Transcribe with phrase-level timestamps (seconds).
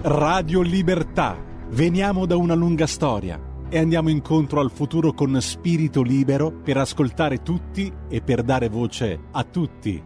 [0.00, 1.36] Radio Libertà.
[1.70, 7.42] Veniamo da una lunga storia e andiamo incontro al futuro con spirito libero per ascoltare
[7.42, 10.00] tutti e per dare voce a tutti.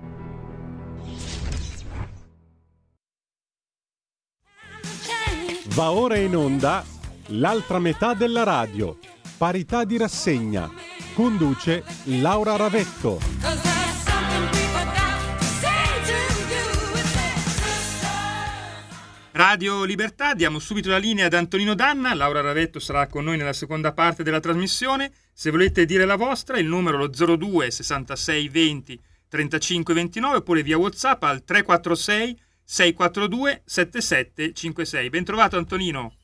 [5.74, 6.82] Va ora in onda
[7.26, 8.96] l'altra metà della radio.
[9.36, 10.70] Parità di rassegna.
[11.14, 13.71] Conduce Laura Ravetto.
[19.34, 23.54] Radio Libertà, diamo subito la linea ad Antonino Danna, Laura Ravetto sarà con noi nella
[23.54, 29.00] seconda parte della trasmissione, se volete dire la vostra il numero lo 02 66 20
[29.30, 35.08] 35 29 oppure via Whatsapp al 346 642 7756.
[35.08, 36.16] Bentrovato Antonino.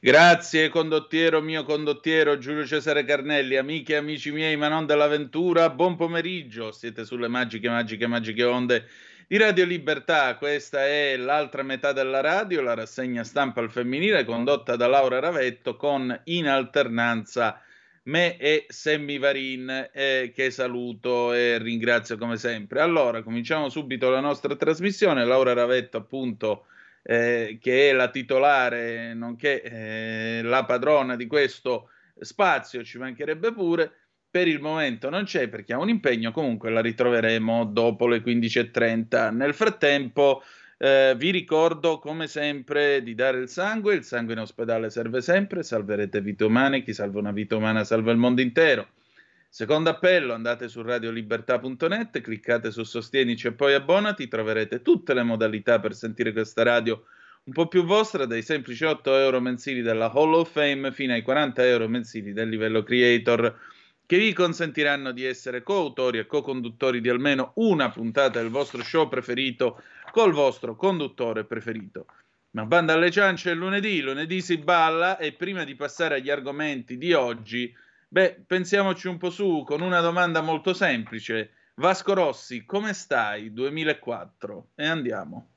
[0.00, 5.94] Grazie condottiero mio condottiero Giulio Cesare Carnelli, amiche e amici miei ma non dell'avventura, buon
[5.94, 8.86] pomeriggio, siete sulle magiche magiche magiche onde
[9.30, 14.74] di Radio Libertà, questa è l'altra metà della radio, la rassegna stampa al femminile condotta
[14.74, 17.62] da Laura Ravetto con in alternanza
[18.06, 22.80] me e Semmi Varin eh, che saluto e ringrazio come sempre.
[22.80, 25.24] Allora, cominciamo subito la nostra trasmissione.
[25.24, 26.64] Laura Ravetto appunto
[27.04, 33.92] eh, che è la titolare nonché eh, la padrona di questo spazio, ci mancherebbe pure
[34.30, 39.34] per il momento non c'è perché ha un impegno, comunque la ritroveremo dopo le 15.30.
[39.34, 40.42] Nel frattempo
[40.78, 45.62] eh, vi ricordo come sempre di dare il sangue, il sangue in ospedale serve sempre,
[45.62, 48.88] salverete vite umane, chi salva una vita umana salva il mondo intero.
[49.48, 55.80] Secondo appello, andate su radiolibertà.net, cliccate su Sostienici e poi abbonati, troverete tutte le modalità
[55.80, 57.04] per sentire questa radio
[57.42, 61.22] un po' più vostra, dai semplici 8 euro mensili della Hall of Fame fino ai
[61.22, 63.58] 40 euro mensili del livello creator
[64.10, 69.08] che vi consentiranno di essere coautori e co-conduttori di almeno una puntata del vostro show
[69.08, 72.06] preferito col vostro conduttore preferito.
[72.56, 76.98] Ma banda alle ciance è lunedì, lunedì si balla e prima di passare agli argomenti
[76.98, 77.72] di oggi,
[78.08, 81.52] beh, pensiamoci un po' su con una domanda molto semplice.
[81.76, 84.70] Vasco Rossi, come stai 2004?
[84.74, 85.50] E andiamo.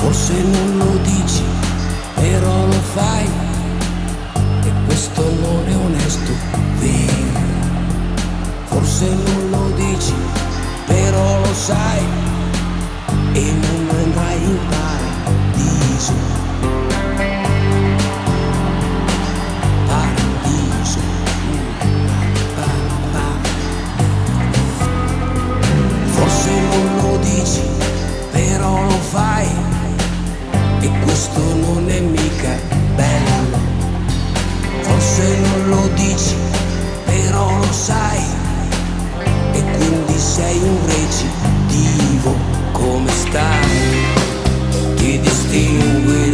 [0.00, 1.42] Forse non lo dici,
[2.14, 3.28] però lo fai.
[4.64, 6.32] E questo non è onesto,
[6.78, 7.40] vero.
[8.64, 10.14] Forse non lo dici,
[10.86, 12.02] però lo sai.
[13.32, 13.79] E non
[31.20, 32.58] questo non è mica
[32.94, 33.58] bello.
[34.80, 36.34] Forse non lo dici,
[37.04, 38.22] però lo sai.
[39.52, 42.34] E quindi sei un recidivo,
[42.72, 43.68] come stai?
[44.96, 46.29] Ti distingui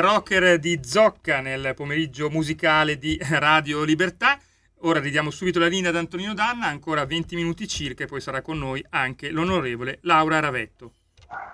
[0.00, 4.38] rocker di Zocca nel pomeriggio musicale di Radio Libertà.
[4.80, 8.42] Ora ridiamo subito la linea ad Antonino Danna, ancora 20 minuti circa, e poi sarà
[8.42, 10.92] con noi anche l'onorevole Laura Ravetto.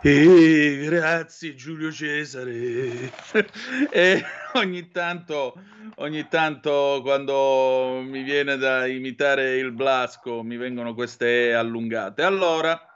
[0.02, 3.12] Eh, grazie Giulio Cesare.
[3.90, 5.54] e ogni tanto,
[5.96, 12.22] ogni tanto quando mi viene da imitare il Blasco mi vengono queste allungate.
[12.22, 12.89] Allora,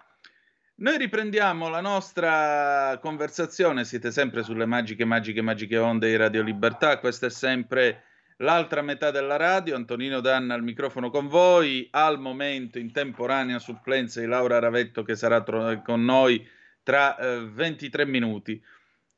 [0.76, 6.98] noi riprendiamo la nostra conversazione, siete sempre sulle magiche, magiche, magiche onde di Radio Libertà,
[6.98, 8.02] questa è sempre
[8.38, 14.18] l'altra metà della radio, Antonino Danna al microfono con voi, al momento in temporanea supplenza
[14.18, 16.44] di Laura Ravetto che sarà tro- con noi
[16.82, 18.60] tra eh, 23 minuti.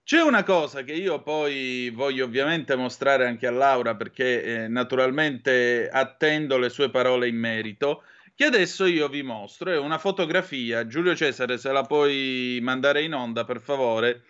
[0.04, 5.88] C'è una cosa che io poi voglio ovviamente mostrare anche a Laura perché eh, naturalmente
[5.90, 8.02] attendo le sue parole in merito
[8.36, 9.72] che adesso io vi mostro.
[9.72, 10.86] È una fotografia.
[10.86, 14.24] Giulio Cesare, se la puoi mandare in onda, per favore.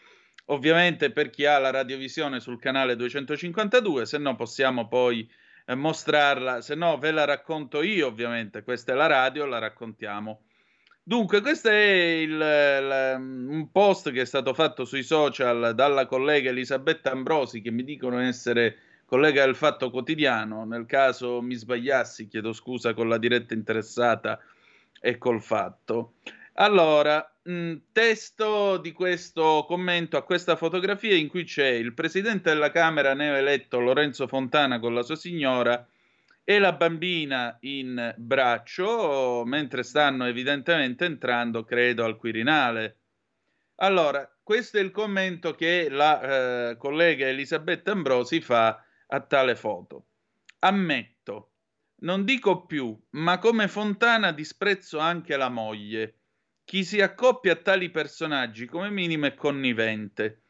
[0.46, 5.28] Ovviamente per chi ha la radiovisione sul canale 252, se no possiamo poi
[5.66, 10.42] eh, mostrarla, se no ve la racconto io ovviamente, questa è la radio, la raccontiamo.
[11.02, 16.50] Dunque, questo è il, il, un post che è stato fatto sui social dalla collega
[16.50, 18.76] Elisabetta Ambrosi, che mi dicono essere
[19.06, 24.38] collega del Fatto Quotidiano, nel caso mi sbagliassi, chiedo scusa con la diretta interessata
[25.00, 26.14] e col fatto.
[26.54, 32.70] Allora, mh, testo di questo commento a questa fotografia in cui c'è il presidente della
[32.70, 35.86] Camera neoeletto Lorenzo Fontana con la sua signora
[36.42, 42.96] e la bambina in braccio, mentre stanno evidentemente entrando, credo, al Quirinale.
[43.76, 50.06] Allora, questo è il commento che la eh, collega Elisabetta Ambrosi fa a tale foto.
[50.60, 51.52] Ammetto,
[52.00, 56.18] non dico più, ma come Fontana disprezzo anche la moglie.
[56.64, 60.42] Chi si accoppia a tali personaggi come minimo è connivente.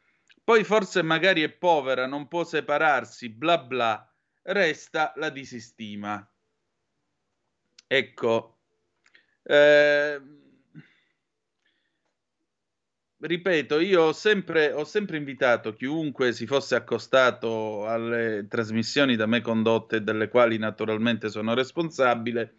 [0.43, 4.13] Poi forse magari è povera, non può separarsi, bla bla,
[4.43, 6.25] resta la disistima.
[7.85, 8.57] Ecco,
[9.43, 10.21] eh,
[13.19, 19.41] ripeto, io ho sempre, ho sempre, invitato chiunque si fosse accostato alle trasmissioni da me
[19.41, 22.55] condotte, delle quali naturalmente sono responsabile,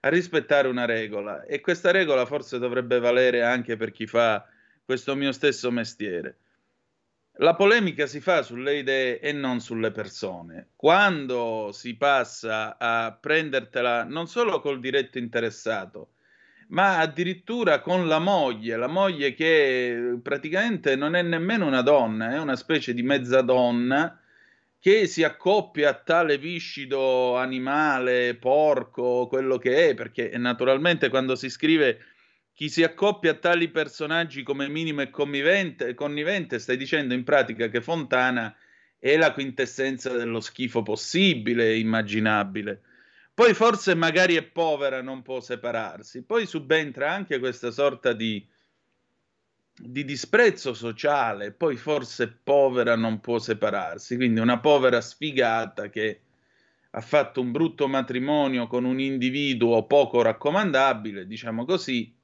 [0.00, 1.44] a rispettare una regola.
[1.44, 4.46] E questa regola forse dovrebbe valere anche per chi fa
[4.84, 6.36] questo mio stesso mestiere.
[7.34, 10.70] La polemica si fa sulle idee e non sulle persone.
[10.76, 16.10] Quando si passa a prendertela non solo col diretto interessato,
[16.70, 22.38] ma addirittura con la moglie, la moglie che praticamente non è nemmeno una donna, è
[22.38, 24.20] una specie di mezza donna
[24.78, 31.50] che si accoppia a tale viscido animale, porco, quello che è, perché naturalmente quando si
[31.50, 31.98] scrive
[32.54, 37.80] chi si accoppia a tali personaggi come minimo connivente, connivente stai dicendo in pratica che
[37.80, 38.54] Fontana
[38.98, 42.82] è la quintessenza dello schifo possibile, immaginabile.
[43.40, 46.24] Poi forse magari è povera, non può separarsi.
[46.24, 48.46] Poi subentra anche questa sorta di,
[49.74, 51.50] di disprezzo sociale.
[51.50, 54.16] Poi forse povera non può separarsi.
[54.16, 56.20] Quindi una povera sfigata che
[56.90, 62.14] ha fatto un brutto matrimonio con un individuo poco raccomandabile, diciamo così,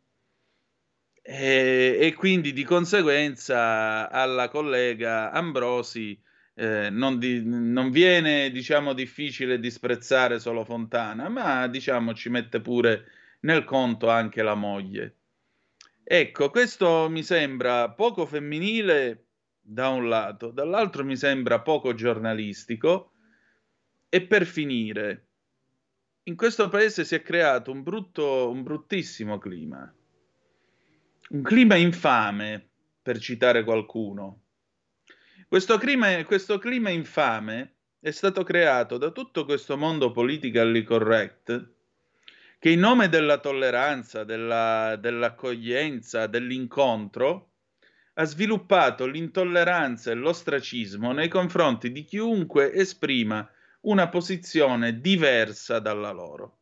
[1.22, 6.20] e, e, quindi di conseguenza alla collega Ambrosi
[6.58, 13.04] eh, non, di, non, viene diciamo difficile disprezzare solo Fontana, ma diciamo ci mette pure
[13.40, 15.16] nel conto anche la moglie.
[16.02, 19.24] Ecco, questo mi sembra poco femminile
[19.60, 23.12] da un lato, dall'altro mi sembra poco giornalistico
[24.08, 25.26] e per finire,
[26.22, 29.92] in questo paese si è creato un brutto, un bruttissimo clima,
[31.30, 32.68] un clima infame,
[33.02, 34.45] per citare qualcuno.
[35.48, 41.74] Questo clima, questo clima infame è stato creato da tutto questo mondo politically correct
[42.58, 47.50] che in nome della tolleranza, della, dell'accoglienza, dell'incontro,
[48.14, 53.48] ha sviluppato l'intolleranza e l'ostracismo nei confronti di chiunque esprima
[53.82, 56.58] una posizione diversa dalla loro.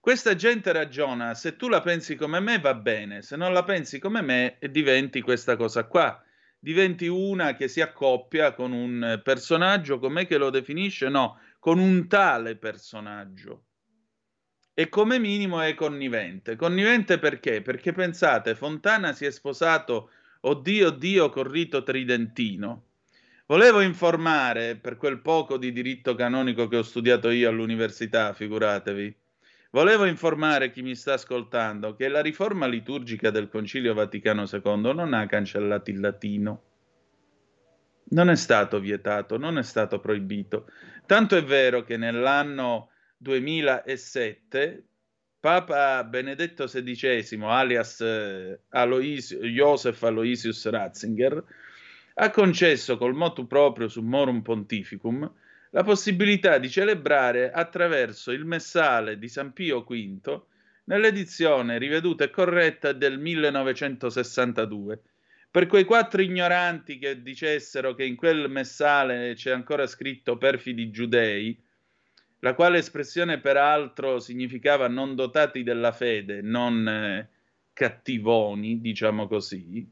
[0.00, 4.00] Questa gente ragiona, se tu la pensi come me va bene, se non la pensi
[4.00, 6.23] come me diventi questa cosa qua,
[6.64, 11.10] diventi una che si accoppia con un personaggio, com'è che lo definisce?
[11.10, 13.66] No, con un tale personaggio
[14.72, 16.56] e come minimo è connivente.
[16.56, 17.60] Connivente perché?
[17.60, 22.86] Perché pensate, Fontana si è sposato, oddio, oddio, col rito tridentino.
[23.46, 29.16] Volevo informare, per quel poco di diritto canonico che ho studiato io all'università, figuratevi,
[29.74, 35.12] volevo informare chi mi sta ascoltando che la riforma liturgica del Concilio Vaticano II non
[35.12, 36.62] ha cancellato il latino.
[38.10, 40.68] Non è stato vietato, non è stato proibito.
[41.06, 44.84] Tanto è vero che nell'anno 2007
[45.40, 51.44] Papa Benedetto XVI, alias eh, Alois, Joseph Aloysius Ratzinger,
[52.14, 55.30] ha concesso col motu proprio Summorum Pontificum
[55.74, 60.42] la possibilità di celebrare attraverso il messale di San Pio V
[60.84, 65.02] nell'edizione riveduta e corretta del 1962.
[65.50, 71.60] Per quei quattro ignoranti che dicessero che in quel messale c'è ancora scritto perfidi giudei,
[72.38, 77.28] la quale espressione peraltro significava non dotati della fede, non eh,
[77.72, 79.84] cattivoni, diciamo così,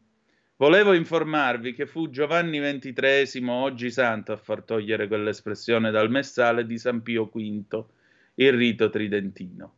[0.63, 6.79] volevo informarvi che fu Giovanni XXIII, oggi santo, a far togliere quell'espressione dal messale di
[6.79, 7.85] San Pio V,
[8.37, 9.75] il rito tridentino.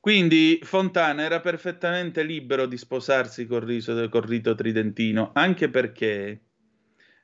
[0.00, 6.40] Quindi Fontana era perfettamente libero di sposarsi col, riso, col rito tridentino, anche perché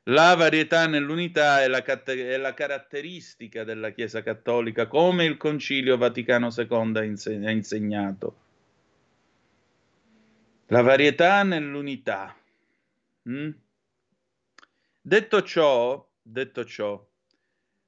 [0.05, 6.51] la varietà nell'unità è la, è la, caratteristica della Chiesa Cattolica, come il Concilio Vaticano
[6.57, 6.97] II
[7.45, 8.42] ha insegnato.
[10.73, 12.35] La varietà nell'unità.
[13.29, 13.51] Mm?
[15.03, 17.07] Detto ciò, detto ciò,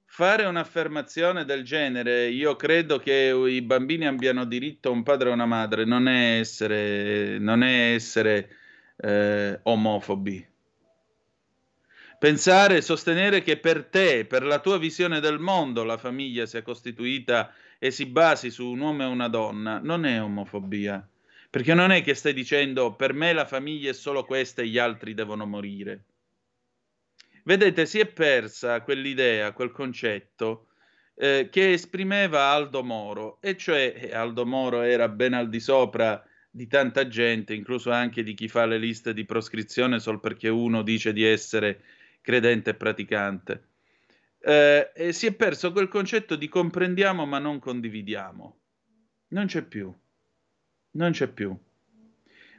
[0.05, 5.33] fare un'affermazione del genere, io credo che i bambini abbiano diritto a un padre e
[5.33, 8.51] una madre, non è essere, non è essere
[8.99, 10.47] eh, omofobi
[12.19, 17.51] Pensare, sostenere che per te, per la tua visione del mondo, la famiglia sia costituita
[17.79, 21.09] e si basi su un uomo e una donna, non è omofobia.
[21.55, 24.77] Perché non è che stai dicendo per me la famiglia è solo questa e gli
[24.77, 26.07] altri devono morire.
[27.45, 30.67] Vedete, si è persa quell'idea, quel concetto
[31.15, 36.21] eh, che esprimeva Aldo Moro, e cioè eh, Aldo Moro era ben al di sopra
[36.51, 40.83] di tanta gente, incluso anche di chi fa le liste di proscrizione solo perché uno
[40.83, 41.83] dice di essere
[42.21, 43.65] credente e praticante.
[44.41, 48.59] Eh, e si è perso quel concetto di comprendiamo ma non condividiamo.
[49.29, 49.97] Non c'è più.
[50.97, 51.57] Non c'è più.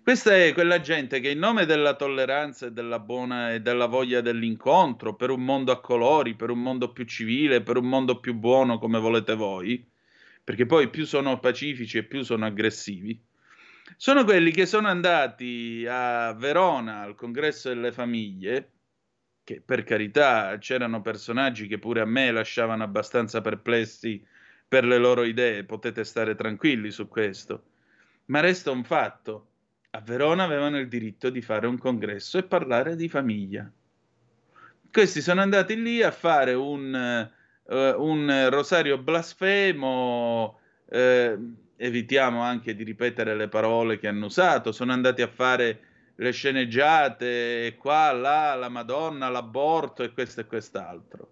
[0.03, 4.21] Questa è quella gente che in nome della tolleranza e della buona e della voglia
[4.21, 8.33] dell'incontro, per un mondo a colori, per un mondo più civile, per un mondo più
[8.35, 9.89] buono come volete voi,
[10.43, 13.19] perché poi più sono pacifici e più sono aggressivi,
[13.95, 18.71] sono quelli che sono andati a Verona al congresso delle famiglie
[19.43, 24.23] che per carità c'erano personaggi che pure a me lasciavano abbastanza perplessi
[24.67, 27.63] per le loro idee, potete stare tranquilli su questo.
[28.25, 29.47] Ma resta un fatto,
[29.91, 33.71] a Verona avevano il diritto di fare un congresso e parlare di famiglia.
[34.91, 37.29] Questi sono andati lì a fare un,
[37.63, 44.91] uh, un rosario blasfemo, uh, evitiamo anche di ripetere le parole che hanno usato, sono
[44.91, 45.79] andati a fare
[46.15, 51.29] le sceneggiate, qua, là, la Madonna, l'aborto e questo e quest'altro.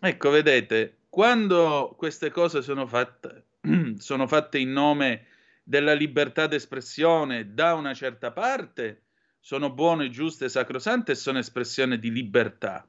[0.00, 3.44] Ecco, vedete, quando queste cose sono fatte,
[3.98, 5.26] sono fatte in nome
[5.64, 9.06] della libertà d'espressione da una certa parte,
[9.40, 12.86] sono buone, giuste, sacrosante e sono espressione di libertà.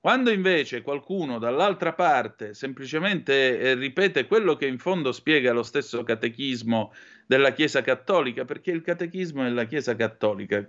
[0.00, 6.02] Quando invece qualcuno dall'altra parte semplicemente eh, ripete quello che in fondo spiega lo stesso
[6.02, 6.92] catechismo
[7.26, 10.64] della Chiesa Cattolica, perché il catechismo della Chiesa Cattolica,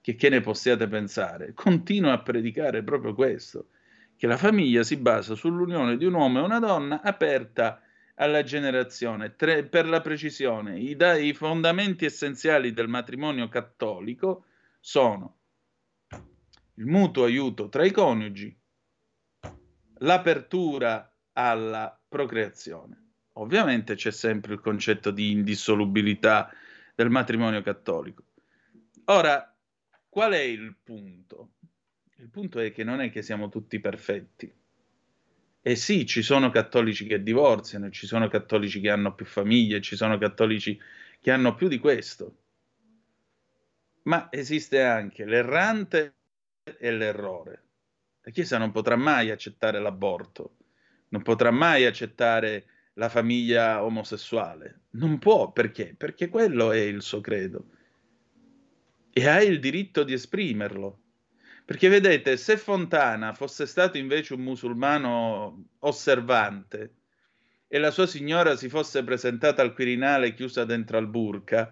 [0.00, 3.68] che, che ne possiate pensare, continua a predicare proprio questo,
[4.16, 7.80] che la famiglia si basa sull'unione di un uomo e una donna aperta
[8.18, 9.34] alla generazione.
[9.36, 14.44] Tre, per la precisione, i, da, i fondamenti essenziali del matrimonio cattolico
[14.80, 15.36] sono
[16.74, 18.56] il mutuo aiuto tra i coniugi,
[19.98, 23.06] l'apertura alla procreazione.
[23.34, 26.52] Ovviamente c'è sempre il concetto di indissolubilità
[26.94, 28.24] del matrimonio cattolico.
[29.06, 29.56] Ora,
[30.08, 31.52] qual è il punto?
[32.16, 34.52] Il punto è che non è che siamo tutti perfetti.
[35.60, 39.96] E sì, ci sono cattolici che divorziano, ci sono cattolici che hanno più famiglie, ci
[39.96, 40.78] sono cattolici
[41.20, 42.36] che hanno più di questo.
[44.02, 46.14] Ma esiste anche l'errante
[46.78, 47.62] e l'errore.
[48.22, 50.56] La Chiesa non potrà mai accettare l'aborto,
[51.08, 54.82] non potrà mai accettare la famiglia omosessuale.
[54.90, 55.94] Non può, perché?
[55.96, 57.70] Perché quello è il suo credo.
[59.12, 61.00] E ha il diritto di esprimerlo.
[61.68, 66.94] Perché vedete, se Fontana fosse stato invece un musulmano osservante
[67.68, 71.70] e la sua signora si fosse presentata al Quirinale chiusa dentro al burka,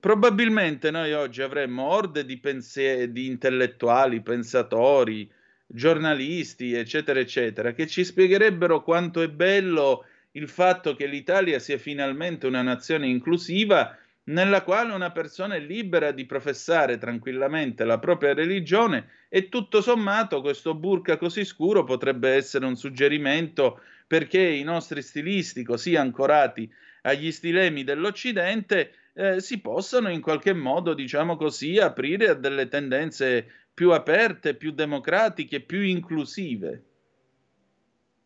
[0.00, 5.30] probabilmente noi oggi avremmo orde di, pensie- di intellettuali, pensatori,
[5.64, 12.48] giornalisti, eccetera, eccetera, che ci spiegherebbero quanto è bello il fatto che l'Italia sia finalmente
[12.48, 13.96] una nazione inclusiva
[14.28, 20.40] nella quale una persona è libera di professare tranquillamente la propria religione e tutto sommato
[20.40, 26.70] questo burka così scuro potrebbe essere un suggerimento perché i nostri stilisti così ancorati
[27.02, 33.46] agli stilemi dell'Occidente eh, si possano in qualche modo, diciamo così, aprire a delle tendenze
[33.72, 36.82] più aperte, più democratiche, più inclusive.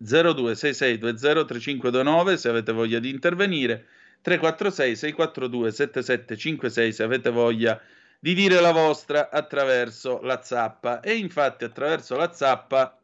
[0.02, 3.86] 0266203529 se avete voglia di intervenire,
[4.22, 7.80] 346 642 7756 se avete voglia
[8.18, 12.98] di dire la vostra attraverso la zappa e infatti attraverso la zappa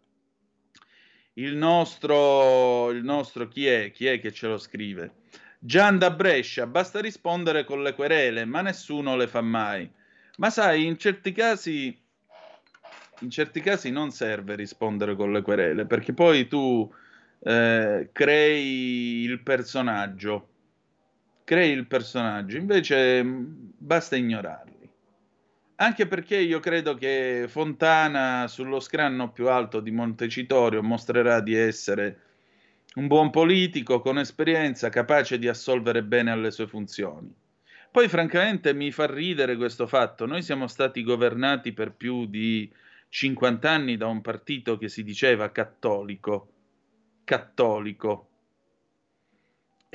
[1.34, 3.90] il nostro, il nostro chi è?
[3.90, 5.12] Chi è che ce lo scrive?
[5.58, 9.90] Gian da Brescia, basta rispondere con le querele, ma nessuno le fa mai.
[10.36, 12.04] Ma sai, in certi casi
[13.20, 16.92] in certi casi non serve rispondere con le querele, perché poi tu
[17.40, 20.48] eh, crei il personaggio,
[21.46, 23.44] crei il personaggio, invece mm,
[23.78, 24.90] basta ignorarli.
[25.76, 32.20] Anche perché io credo che Fontana sullo scranno più alto di Montecitorio mostrerà di essere
[32.96, 37.32] un buon politico con esperienza, capace di assolvere bene alle sue funzioni.
[37.92, 42.68] Poi francamente mi fa ridere questo fatto, noi siamo stati governati per più di
[43.08, 46.48] 50 anni da un partito che si diceva cattolico,
[47.22, 48.30] cattolico.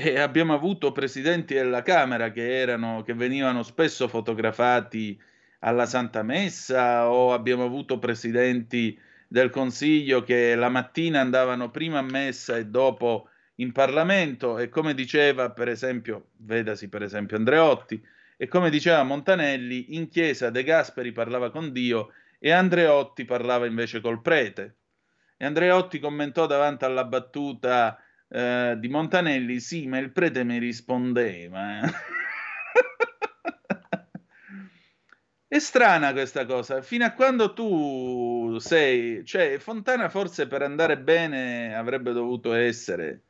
[0.03, 5.21] E abbiamo avuto presidenti della Camera che, erano, che venivano spesso fotografati
[5.59, 12.01] alla Santa Messa o abbiamo avuto presidenti del Consiglio che la mattina andavano prima a
[12.01, 18.03] messa e dopo in Parlamento e come diceva per esempio, vedasi per esempio Andreotti,
[18.37, 24.01] e come diceva Montanelli, in chiesa De Gasperi parlava con Dio e Andreotti parlava invece
[24.01, 24.77] col prete.
[25.37, 27.99] E Andreotti commentò davanti alla battuta
[28.31, 31.81] eh, di Montanelli, sì, ma il prete mi rispondeva.
[31.81, 31.89] Eh.
[35.47, 41.75] È strana questa cosa, fino a quando tu sei, cioè Fontana forse per andare bene
[41.75, 43.23] avrebbe dovuto essere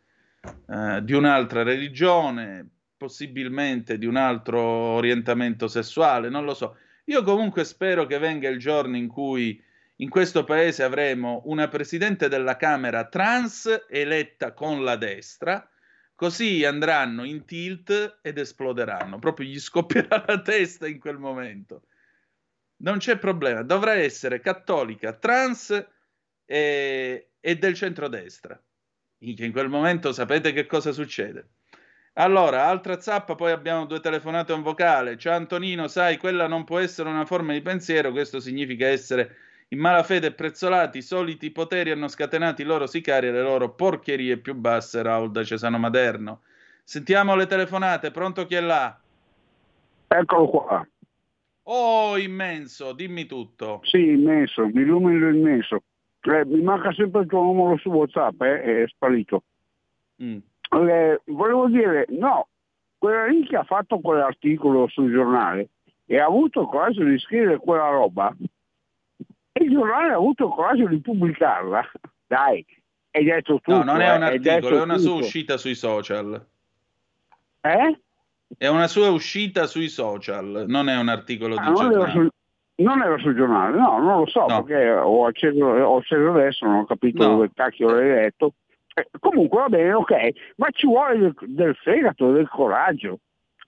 [0.68, 6.78] eh, di un'altra religione, possibilmente di un altro orientamento sessuale, non lo so.
[7.06, 9.60] Io comunque spero che venga il giorno in cui
[10.02, 15.68] in questo paese avremo una presidente della Camera trans eletta con la destra,
[16.16, 21.84] così andranno in tilt ed esploderanno, proprio gli scoppierà la testa in quel momento.
[22.78, 25.88] Non c'è problema, dovrà essere cattolica, trans
[26.46, 28.60] e, e del centrodestra.
[29.20, 31.50] In quel momento sapete che cosa succede?
[32.14, 35.16] Allora, altra zappa, poi abbiamo due telefonate e un vocale.
[35.16, 39.80] Ciao Antonino, sai, quella non può essere una forma di pensiero, questo significa essere in
[39.80, 44.38] malafede e prezzolati, i soliti poteri hanno scatenato i loro sicari e le loro porcherie
[44.38, 46.42] più basse, Raul da Cesano Maderno.
[46.84, 49.00] Sentiamo le telefonate, pronto chi è là?
[50.08, 50.88] Eccolo qua.
[51.64, 53.80] Oh, immenso, dimmi tutto.
[53.84, 55.84] Sì, immenso, mi illumino immenso.
[56.22, 59.44] Eh, mi manca sempre il tuo numero su WhatsApp, eh, è sparito.
[60.22, 60.40] Mm
[60.72, 62.48] eh, volevo dire, no,
[62.98, 65.70] quella lì che ha fatto quell'articolo sul giornale
[66.06, 68.34] e ha avuto il coraggio di scrivere quella roba
[69.52, 71.92] e il giornale ha avuto il coraggio di pubblicarla.
[72.28, 72.66] Dai,
[73.12, 73.78] hai detto tutto.
[73.78, 75.08] No, non è un eh, articolo, è una tutto.
[75.08, 76.46] sua uscita sui social.
[77.62, 78.00] Eh?
[78.58, 82.30] È una sua uscita sui social, non è un articolo ah, di non giornale.
[82.76, 84.64] Non era sul giornale, no, non lo so, no.
[84.64, 87.34] perché ho acceso, ho acceso adesso, non ho capito no.
[87.34, 88.54] dove cacchio l'hai letto
[88.94, 90.14] Eh, comunque va bene, ok,
[90.58, 93.20] ma ci vuole del, del fegato, del coraggio.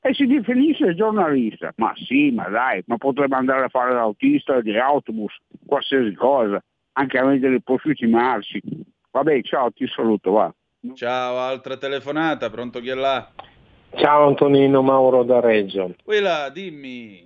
[0.05, 1.71] E si definisce giornalista.
[1.77, 5.33] Ma sì, ma dai, ma potrebbe andare a fare l'autista di autobus,
[5.65, 6.61] qualsiasi cosa,
[6.93, 8.61] anche a vendere i prosciutti marci.
[9.11, 10.53] Vabbè, ciao, ti saluto, va.
[10.95, 13.31] Ciao, altra telefonata, pronto chi è là?
[13.95, 15.95] Ciao Antonino Mauro da Reggio.
[16.03, 17.25] Quella, dimmi.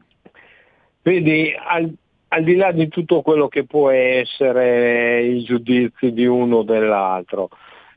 [1.01, 1.91] Vedi, al,
[2.27, 7.49] al, di là di tutto quello che può essere i giudizi di uno o dell'altro,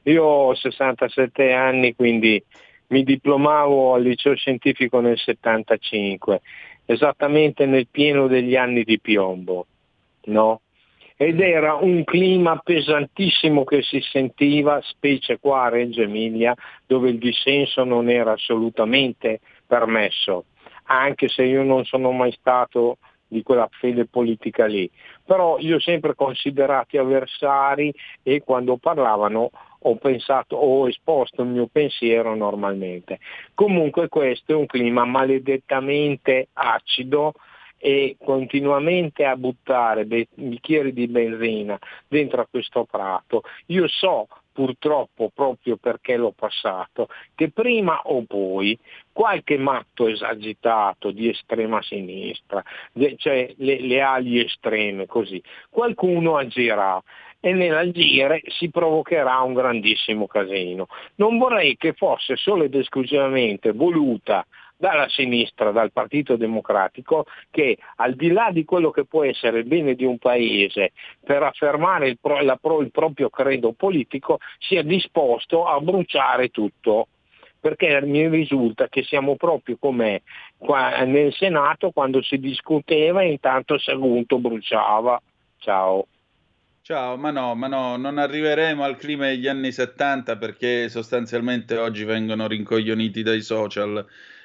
[0.04, 2.42] io ho 67 anni, quindi
[2.90, 6.40] mi diplomavo al liceo scientifico nel 75,
[6.84, 9.66] esattamente nel pieno degli anni di piombo,
[10.24, 10.60] no?
[11.22, 16.54] ed era un clima pesantissimo che si sentiva, specie qua a Reggio Emilia,
[16.86, 20.46] dove il dissenso non era assolutamente permesso,
[20.84, 22.96] anche se io non sono mai stato
[23.30, 24.90] di quella fede politica lì.
[25.24, 29.50] Però io ho sempre considerati avversari e quando parlavano
[29.82, 33.20] ho pensato, ho esposto il mio pensiero normalmente.
[33.54, 37.34] Comunque questo è un clima maledettamente acido
[37.78, 43.42] e continuamente a buttare bicchieri di benzina dentro a questo prato.
[43.66, 44.28] Io so
[44.60, 48.78] purtroppo proprio perché l'ho passato, che prima o poi
[49.10, 52.62] qualche matto esagitato di estrema sinistra,
[53.16, 57.02] cioè le, le ali estreme così, qualcuno agirà
[57.40, 60.88] e nell'agire si provocherà un grandissimo casino.
[61.14, 64.46] Non vorrei che fosse solo ed esclusivamente voluta
[64.80, 69.66] dalla sinistra, dal Partito Democratico, che al di là di quello che può essere il
[69.66, 75.66] bene di un paese per affermare il, pro, la, il proprio credo politico, sia disposto
[75.66, 77.08] a bruciare tutto
[77.60, 80.22] perché mi risulta che siamo proprio come
[81.04, 85.20] nel Senato quando si discuteva e intanto Sagunto bruciava.
[85.58, 86.06] Ciao.
[86.90, 92.02] Ciao, ma no, ma no, non arriveremo al clima degli anni 70 perché sostanzialmente oggi
[92.02, 94.04] vengono rincoglioniti dai social.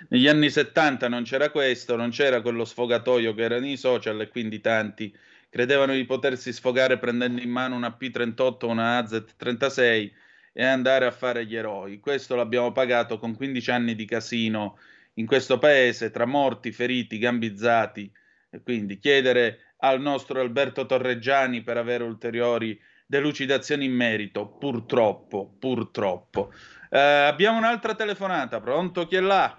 [0.10, 4.28] Negli anni 70 non c'era questo, non c'era quello sfogatoio che erano i social e
[4.28, 5.12] quindi tanti
[5.50, 10.12] credevano di potersi sfogare prendendo in mano una P38 o una AZ36
[10.54, 12.00] e andare a fare gli eroi.
[12.00, 14.78] Questo l'abbiamo pagato con 15 anni di casino
[15.16, 18.12] in questo paese tra morti, feriti, gambizzati.
[18.52, 26.52] E quindi chiedere al nostro Alberto Torreggiani per avere ulteriori delucidazioni in merito, purtroppo, purtroppo.
[26.90, 29.06] Eh, abbiamo un'altra telefonata, pronto?
[29.08, 29.58] Chi è là?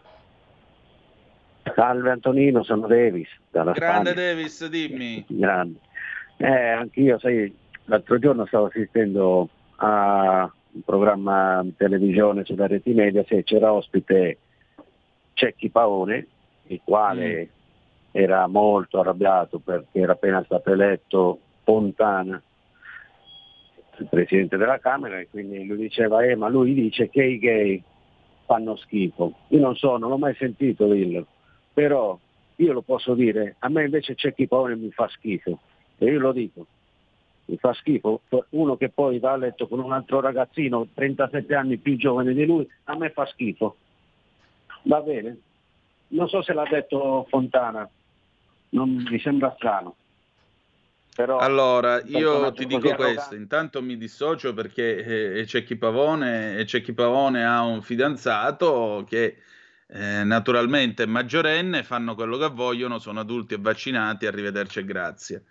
[1.74, 3.28] Salve Antonino, sono Davis.
[3.50, 4.12] Grande Spagna.
[4.12, 5.24] Davis, dimmi.
[5.28, 5.78] Grande.
[6.38, 13.24] Eh, anch'io, sai, l'altro giorno stavo assistendo a un programma in televisione sulla reti media,
[13.26, 14.38] se c'era ospite
[15.32, 16.26] Cecchi Paone,
[16.68, 17.55] il quale mm
[18.10, 22.40] era molto arrabbiato perché era appena stato eletto Fontana,
[23.98, 27.82] il presidente della Camera, e quindi lui diceva, eh, ma lui dice che i gay
[28.44, 29.32] fanno schifo.
[29.48, 31.26] Io non so, non l'ho mai sentito dirlo,
[31.72, 32.18] però
[32.56, 35.58] io lo posso dire, a me invece c'è chi poi mi fa schifo,
[35.98, 36.66] e io lo dico,
[37.46, 41.76] mi fa schifo, uno che poi va a letto con un altro ragazzino 37 anni
[41.78, 43.76] più giovane di lui, a me fa schifo.
[44.82, 45.38] Va bene?
[46.08, 47.88] Non so se l'ha detto Fontana,
[48.70, 49.96] non mi sembra strano.
[51.16, 57.42] Però, allora, io ti dico questo, intanto mi dissocio perché eh, Cecchi Pavone, Cecchi Pavone
[57.42, 59.38] ha un fidanzato che
[59.88, 65.44] eh, naturalmente è maggiorenne, fanno quello che vogliono, sono adulti e vaccinati, arrivederci e grazie.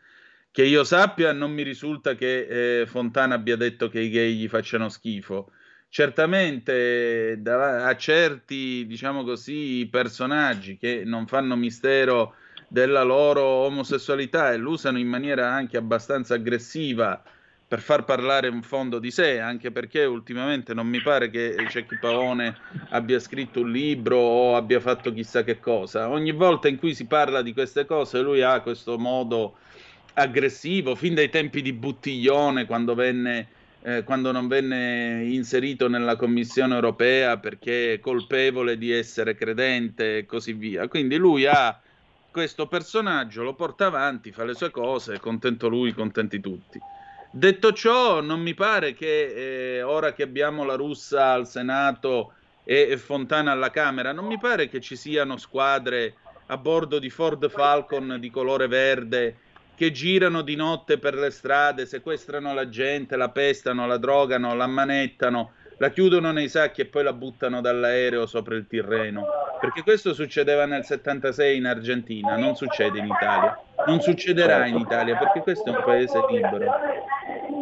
[0.52, 4.48] Che io sappia, non mi risulta che eh, Fontana abbia detto che i gay gli
[4.48, 5.52] facciano schifo.
[5.90, 12.36] Certamente da, a certi, diciamo così, personaggi che non fanno mistero
[12.68, 17.22] della loro omosessualità e l'usano in maniera anche abbastanza aggressiva
[17.68, 21.98] per far parlare un fondo di sé, anche perché ultimamente non mi pare che Cecchi
[21.98, 22.56] Pavone
[22.90, 26.10] abbia scritto un libro o abbia fatto chissà che cosa.
[26.10, 29.58] Ogni volta in cui si parla di queste cose lui ha questo modo
[30.14, 33.48] aggressivo, fin dai tempi di Buttiglione, quando, venne,
[33.82, 40.54] eh, quando non venne inserito nella Commissione europea perché colpevole di essere credente e così
[40.54, 40.88] via.
[40.88, 41.80] Quindi lui ha
[42.36, 46.78] questo personaggio lo porta avanti, fa le sue cose, contento lui, contenti tutti.
[47.32, 52.34] Detto ciò, non mi pare che eh, ora che abbiamo la russa al Senato
[52.66, 56.16] e, e Fontana alla Camera, non mi pare che ci siano squadre
[56.48, 59.38] a bordo di Ford Falcon di colore verde
[59.74, 64.68] che girano di notte per le strade, sequestrano la gente, la pestano, la drogano, la
[64.68, 69.26] manettano la chiudono nei sacchi e poi la buttano dall'aereo sopra il Tirreno.
[69.60, 73.58] Perché questo succedeva nel 76 in Argentina, non succede in Italia.
[73.88, 76.72] Non succederà in Italia perché questo è un paese libero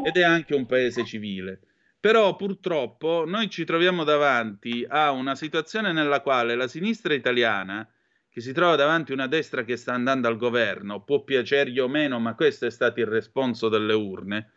[0.03, 1.59] ed è anche un paese civile.
[1.99, 7.87] Però purtroppo noi ci troviamo davanti a una situazione nella quale la sinistra italiana,
[8.29, 11.87] che si trova davanti a una destra che sta andando al governo, può piacergli o
[11.87, 14.51] meno, ma questo è stato il responso delle urne,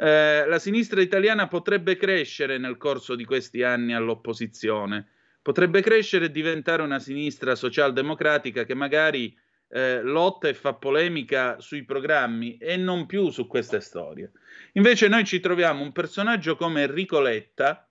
[0.00, 5.08] eh, la sinistra italiana potrebbe crescere nel corso di questi anni all'opposizione,
[5.42, 9.36] potrebbe crescere e diventare una sinistra socialdemocratica che magari
[9.70, 14.30] eh, lotta e fa polemica sui programmi e non più su queste storie.
[14.74, 17.84] Invece noi ci troviamo un personaggio come Enrico Letta,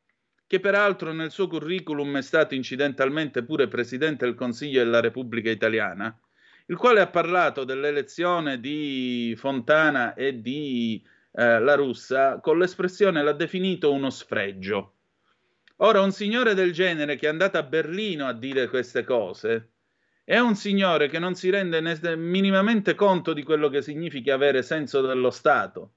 [0.48, 6.18] che peraltro nel suo curriculum è stato incidentalmente pure Presidente del Consiglio della Repubblica Italiana,
[6.68, 11.04] il quale ha parlato dell'elezione di Fontana e di
[11.38, 14.94] eh, La Russa con l'espressione l'ha definito uno sfregio.
[15.78, 19.74] Ora, un signore del genere che è andato a Berlino a dire queste cose,
[20.24, 21.80] è un signore che non si rende
[22.16, 25.94] minimamente conto di quello che significa avere senso dello Stato.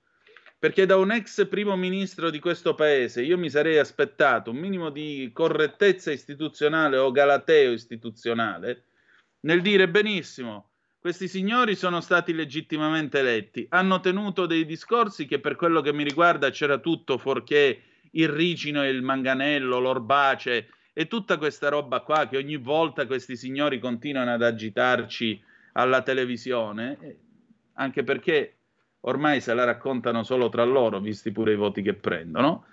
[0.58, 4.90] Perché da un ex primo ministro di questo paese io mi sarei aspettato un minimo
[4.90, 8.84] di correttezza istituzionale o galateo istituzionale
[9.40, 10.69] nel dire benissimo,
[11.00, 16.04] questi signori sono stati legittimamente eletti, hanno tenuto dei discorsi che per quello che mi
[16.04, 17.82] riguarda c'era tutto fuorché
[18.12, 23.34] il ricino e il manganello, l'orbace e tutta questa roba qua che ogni volta questi
[23.34, 27.16] signori continuano ad agitarci alla televisione, eh,
[27.74, 28.56] anche perché
[29.00, 32.66] ormai se la raccontano solo tra loro, visti pure i voti che prendono.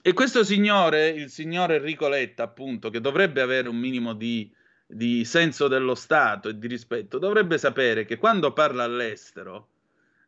[0.00, 4.50] E questo signore, il signore Enrico Letta, appunto, che dovrebbe avere un minimo di,
[4.92, 9.68] di senso dello Stato e di rispetto, dovrebbe sapere che quando parla all'estero,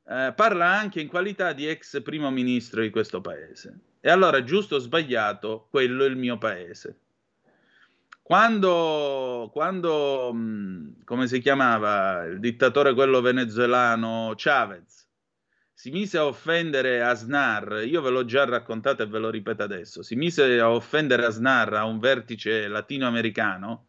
[0.09, 3.79] eh, parla anche in qualità di ex primo ministro di questo paese.
[4.01, 6.99] E allora, giusto o sbagliato, quello è il mio paese.
[8.23, 10.35] Quando, quando
[11.05, 14.95] come si chiamava il dittatore quello venezuelano Chavez
[15.75, 20.03] si mise a offendere Asnar, io ve l'ho già raccontato e ve lo ripeto adesso,
[20.03, 23.89] si mise a offendere Asnar a un vertice latinoamericano,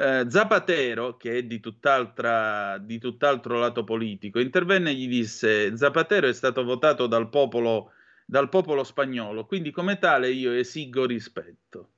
[0.00, 6.32] eh, Zapatero, che è di, di tutt'altro lato politico, intervenne e gli disse Zapatero è
[6.32, 7.92] stato votato dal popolo
[8.30, 11.90] dal popolo spagnolo, quindi come tale io esigo rispetto.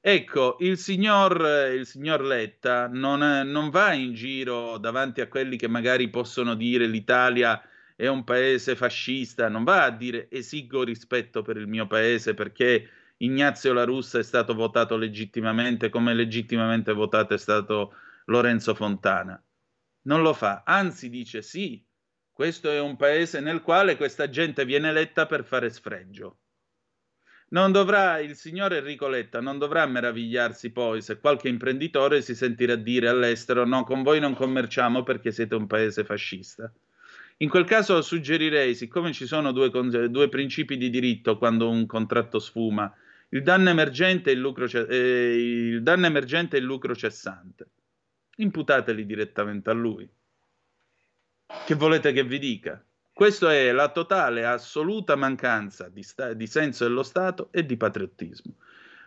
[0.00, 5.68] Ecco, il signor, il signor Letta non, non, va in giro davanti a quelli che
[5.68, 7.62] magari possono dire l'Italia
[7.94, 12.88] è un paese fascista, non va a dire esigo rispetto per il mio paese perché
[13.22, 17.94] Ignazio La Russa è stato votato legittimamente come legittimamente votato è stato
[18.26, 19.42] Lorenzo Fontana.
[20.02, 21.84] Non lo fa, anzi dice sì,
[22.32, 26.38] questo è un paese nel quale questa gente viene eletta per fare sfregio.
[27.50, 32.74] Non dovrà, il signor Enrico Letta non dovrà meravigliarsi poi se qualche imprenditore si sentirà
[32.74, 36.72] dire all'estero no, con voi non commerciamo perché siete un paese fascista.
[37.38, 39.70] In quel caso suggerirei, siccome ci sono due,
[40.08, 42.90] due principi di diritto quando un contratto sfuma,
[43.30, 47.66] il danno emergente e il lucro, eh, il e il lucro cessante,
[48.36, 50.08] imputateli direttamente a lui.
[51.66, 52.82] Che volete che vi dica?
[53.12, 58.56] Questa è la totale, assoluta mancanza di, sta- di, senso dello Stato e di patriottismo.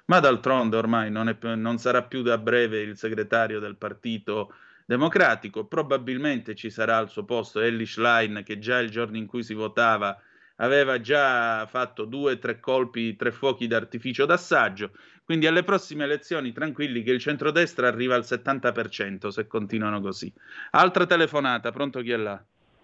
[0.05, 4.53] Ma d'altronde ormai non, più, non sarà più da breve il segretario del Partito
[4.85, 9.41] Democratico, probabilmente ci sarà al suo posto Ellie Schlein che già il giorno in cui
[9.41, 10.21] si votava
[10.57, 14.91] aveva già fatto due o tre colpi, tre fuochi d'artificio d'assaggio,
[15.23, 20.31] quindi alle prossime elezioni tranquilli che il centrodestra arriva al 70% se continuano così.
[20.71, 22.41] Altra telefonata, pronto chi è là?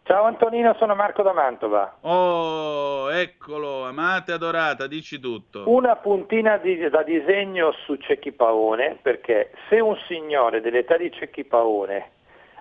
[0.09, 1.97] Ciao Antonino, sono Marco da Mantova.
[2.01, 5.69] Oh, eccolo, amata e adorata, dici tutto.
[5.69, 11.43] Una puntina di, da disegno su Cecchi Paone, perché se un signore dell'età di Cecchi
[11.43, 12.09] Paone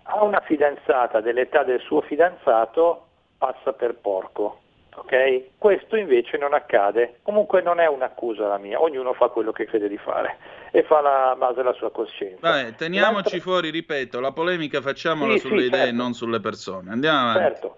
[0.02, 3.06] ha una fidanzata dell'età del suo fidanzato,
[3.38, 4.60] passa per porco.
[4.98, 5.50] Okay?
[5.58, 9.88] Questo invece non accade, comunque non è un'accusa la mia, ognuno fa quello che crede
[9.88, 10.36] di fare
[10.70, 12.38] e fa la base della sua coscienza.
[12.40, 13.40] Vabbè, teniamoci L'altro...
[13.40, 16.02] fuori, ripeto, la polemica facciamola sì, sulle sì, idee e certo.
[16.02, 16.90] non sulle persone.
[16.90, 17.40] Andiamo avanti.
[17.40, 17.76] Certo.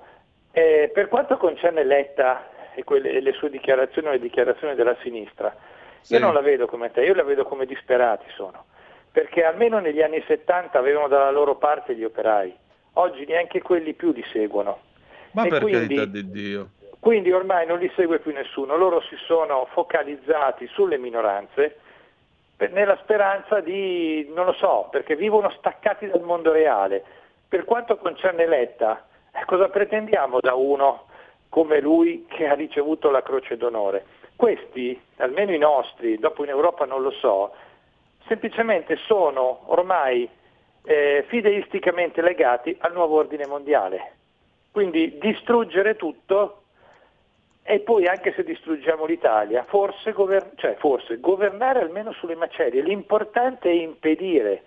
[0.53, 4.97] Eh, per quanto concerne Letta e, quelle, e le sue dichiarazioni o le dichiarazioni della
[5.03, 5.55] sinistra,
[6.01, 6.15] sì.
[6.15, 8.65] io non la vedo come te, io la vedo come disperati sono,
[9.13, 12.53] perché almeno negli anni 70 avevano dalla loro parte gli operai,
[12.95, 14.89] oggi neanche quelli più li seguono.
[15.33, 15.95] Ma e per quindi...
[15.95, 20.99] carità di Dio quindi ormai non li segue più nessuno, loro si sono focalizzati sulle
[20.99, 21.79] minoranze
[22.61, 27.03] per, nella speranza di, non lo so, perché vivono staccati dal mondo reale.
[27.49, 31.07] Per quanto concerne Letta, eh, cosa pretendiamo da uno
[31.49, 34.05] come lui che ha ricevuto la croce d'onore?
[34.37, 37.55] Questi, almeno i nostri, dopo in Europa non lo so,
[38.27, 40.29] semplicemente sono ormai
[40.85, 44.13] eh, fideisticamente legati al nuovo ordine mondiale.
[44.71, 46.61] Quindi distruggere tutto
[47.71, 52.83] e poi anche se distruggiamo l'Italia, forse, govern- cioè, forse governare almeno sulle macerie.
[52.83, 54.63] L'importante è impedire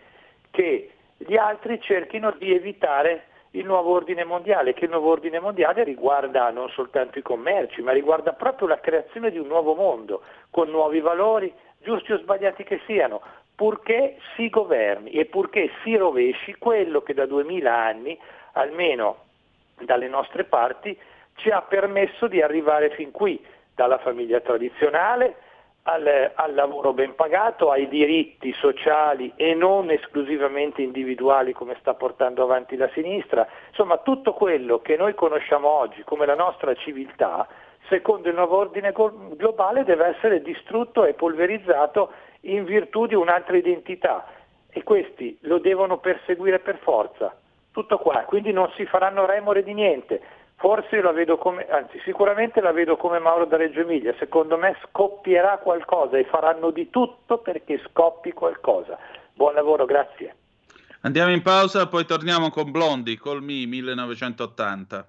[0.51, 5.83] che gli altri cerchino di evitare il nuovo ordine mondiale, che il nuovo ordine mondiale
[5.83, 10.69] riguarda non soltanto i commerci, ma riguarda proprio la creazione di un nuovo mondo, con
[10.69, 13.21] nuovi valori, giusti o sbagliati che siano,
[13.53, 18.17] purché si governi e purché si rovesci quello che da duemila anni,
[18.53, 19.17] almeno
[19.77, 20.97] dalle nostre parti,
[21.35, 23.43] ci ha permesso di arrivare fin qui,
[23.75, 25.35] dalla famiglia tradizionale
[25.83, 32.43] al, al, lavoro ben pagato, ai diritti sociali e non esclusivamente individuali come sta portando
[32.43, 37.47] avanti la sinistra, insomma tutto quello che noi conosciamo oggi come la nostra civiltà,
[37.89, 44.25] secondo il nuovo ordine globale deve essere distrutto e polverizzato in virtù di un'altra identità
[44.69, 47.35] e questi lo devono perseguire per forza.
[47.71, 50.21] Tutto qua, quindi non si faranno remore di niente.
[50.55, 54.77] Forse la vedo come, anzi sicuramente la vedo come Mauro da Reggio Emilia, secondo me
[54.87, 58.97] scoppierà qualcosa e faranno di tutto perché scoppi qualcosa.
[59.33, 60.35] Buon lavoro, grazie.
[61.01, 65.07] Andiamo in pausa, poi torniamo con Blondi, col Mi 1980.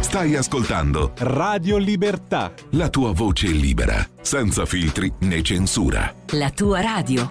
[0.00, 2.52] Stai ascoltando Radio Libertà.
[2.72, 6.12] La tua voce libera, senza filtri né censura.
[6.32, 7.30] La tua radio.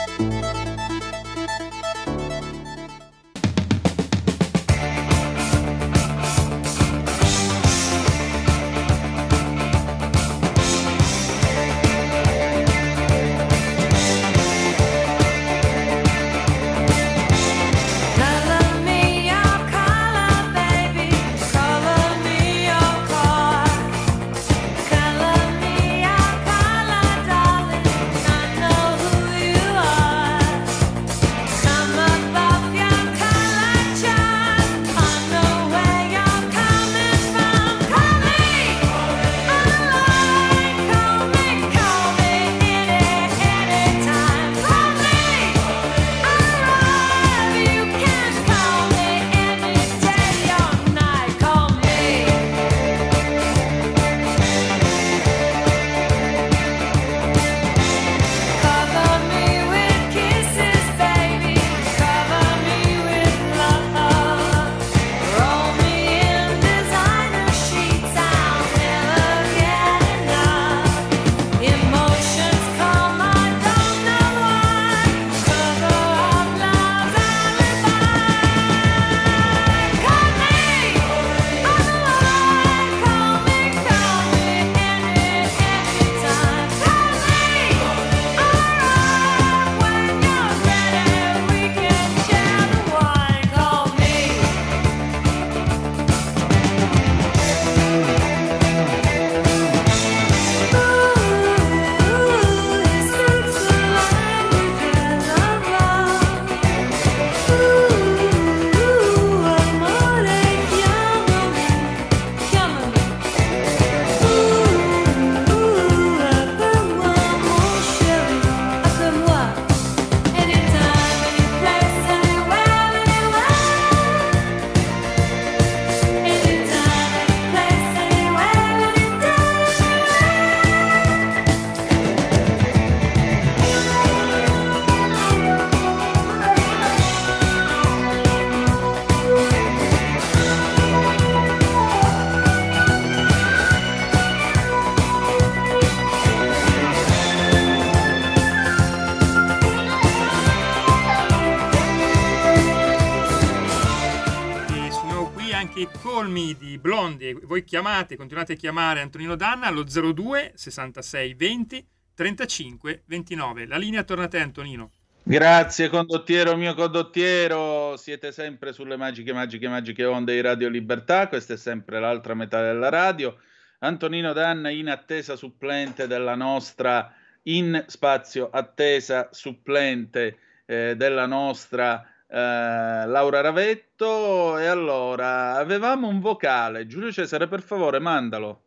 [157.63, 163.65] Chiamate, continuate a chiamare Antonino Danna allo 02 66 20 35 29.
[163.67, 164.91] La linea torna a te Antonino.
[165.23, 171.53] Grazie condottiero mio condottiero, siete sempre sulle magiche, magiche, magiche onde di Radio Libertà, questa
[171.53, 173.37] è sempre l'altra metà della radio.
[173.79, 183.05] Antonino Danna in attesa supplente della nostra in spazio attesa supplente eh, della nostra eh,
[183.07, 186.87] Laura Ravetto e allora avevamo un vocale.
[186.87, 188.63] Giulio Cesare per favore mandalo.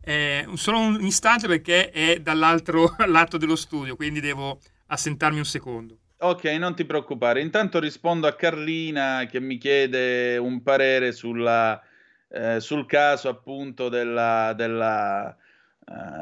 [0.00, 5.98] Eh, solo un istante perché è dall'altro lato dello studio quindi devo assentarmi un secondo.
[6.18, 7.40] Ok, non ti preoccupare.
[7.40, 11.82] Intanto rispondo a Carlina che mi chiede un parere sulla,
[12.28, 15.36] eh, sul caso appunto della, della,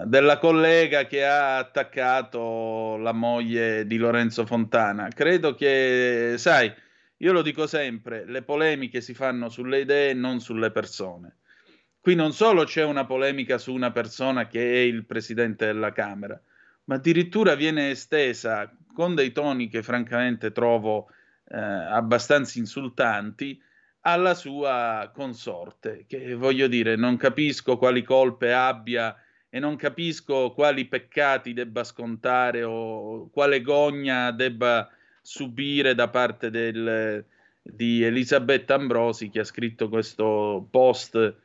[0.05, 5.09] della, collega che ha attaccato la moglie di Lorenzo Fontana.
[5.09, 6.73] Credo che, sai,
[7.19, 11.37] io lo dico sempre, le polemiche si fanno sulle idee non sulle persone.
[12.01, 16.41] Qui non solo c'è una polemica su una persona che è il presidente della Camera,
[16.85, 21.09] ma addirittura viene estesa con dei toni che francamente trovo
[21.49, 23.63] eh, abbastanza insultanti
[24.01, 29.17] alla sua consorte, che voglio dire, non capisco quali colpe abbia
[29.55, 34.89] e non capisco quali peccati debba scontare o quale gogna debba
[35.21, 37.23] subire da parte del,
[37.61, 41.37] di Elisabetta Ambrosi che ha scritto questo post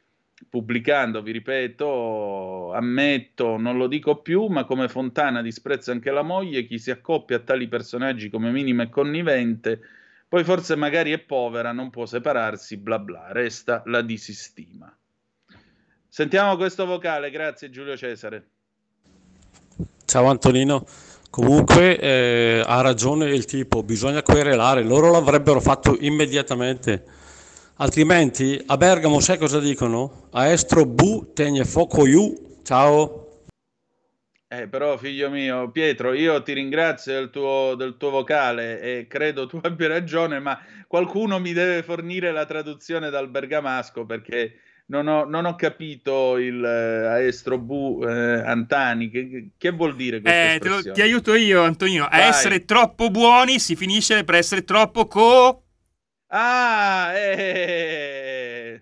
[0.49, 6.65] pubblicando, vi ripeto, ammetto, non lo dico più, ma come Fontana disprezza anche la moglie,
[6.65, 9.81] chi si accoppia a tali personaggi come minimo è connivente,
[10.29, 14.95] poi forse magari è povera, non può separarsi, bla bla, resta la disistima.
[16.09, 18.47] Sentiamo questo vocale, grazie Giulio Cesare.
[20.05, 20.85] Ciao Antonino.
[21.29, 27.03] Comunque eh, ha ragione il tipo, bisogna querelare, loro l'avrebbero fatto immediatamente
[27.79, 30.29] Altrimenti a Bergamo sai cosa dicono?
[30.31, 32.57] A estro bu tegne fuoco iu.
[32.63, 33.43] Ciao.
[34.47, 39.45] Eh, però figlio mio, Pietro, io ti ringrazio del tuo, del tuo, vocale e credo
[39.45, 44.55] tu abbia ragione, ma qualcuno mi deve fornire la traduzione dal bergamasco perché
[44.89, 49.09] non ho, non ho capito il eh, aestro bu eh, antani.
[49.09, 50.89] Che, che, vuol dire questo?
[50.89, 52.05] Eh, ti aiuto io, Antonino.
[52.05, 52.27] A Vai.
[52.27, 55.63] essere troppo buoni si finisce per essere troppo co...
[56.29, 58.81] Ah, eh,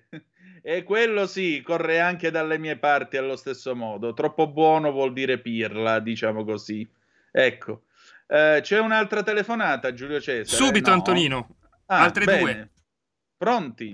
[0.64, 4.14] e quello sì, corre anche dalle mie parti allo stesso modo.
[4.14, 6.88] Troppo buono vuol dire pirla, diciamo così.
[7.32, 7.84] Ecco.
[8.28, 10.46] Eh, c'è un'altra telefonata, Giulio Cesare?
[10.46, 10.96] Subito, no?
[10.96, 11.56] Antonino.
[11.86, 12.40] Ah, Altre bene.
[12.40, 12.70] due.
[13.38, 13.92] Pronti?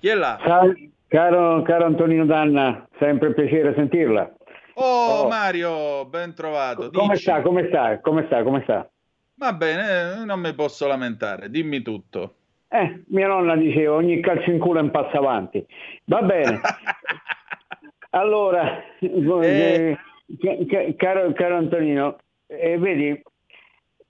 [0.00, 0.38] Chi è là?
[0.40, 0.72] Ciao,
[1.08, 4.32] caro, caro Antonino Danna, sempre un piacere sentirla.
[4.74, 5.28] Oh, oh.
[5.28, 6.88] Mario, ben trovato.
[6.92, 7.22] Come Dici.
[7.22, 7.42] sta?
[7.42, 7.98] Come sta?
[7.98, 8.44] Come sta?
[8.44, 8.88] Come sta?
[9.34, 12.34] Va bene, non mi posso lamentare, dimmi tutto.
[12.68, 15.66] Eh, mia nonna diceva ogni calcio in culo è un passo avanti.
[16.04, 16.60] Va bene.
[18.10, 19.98] allora, eh.
[20.40, 23.20] eh caro, caro, Antonino, eh, vedi,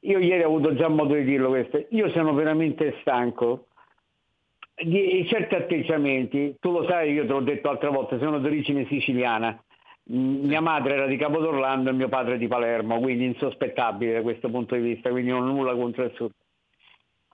[0.00, 3.67] io ieri ho avuto già modo di dirlo questo, io sono veramente stanco
[4.80, 9.60] di certi atteggiamenti, tu lo sai, io te l'ho detto altre volte, sono d'origine siciliana,
[10.10, 14.74] mia madre era di Capodorlando e mio padre di Palermo, quindi insospettabile da questo punto
[14.74, 16.30] di vista, quindi non ho nulla contro il sud.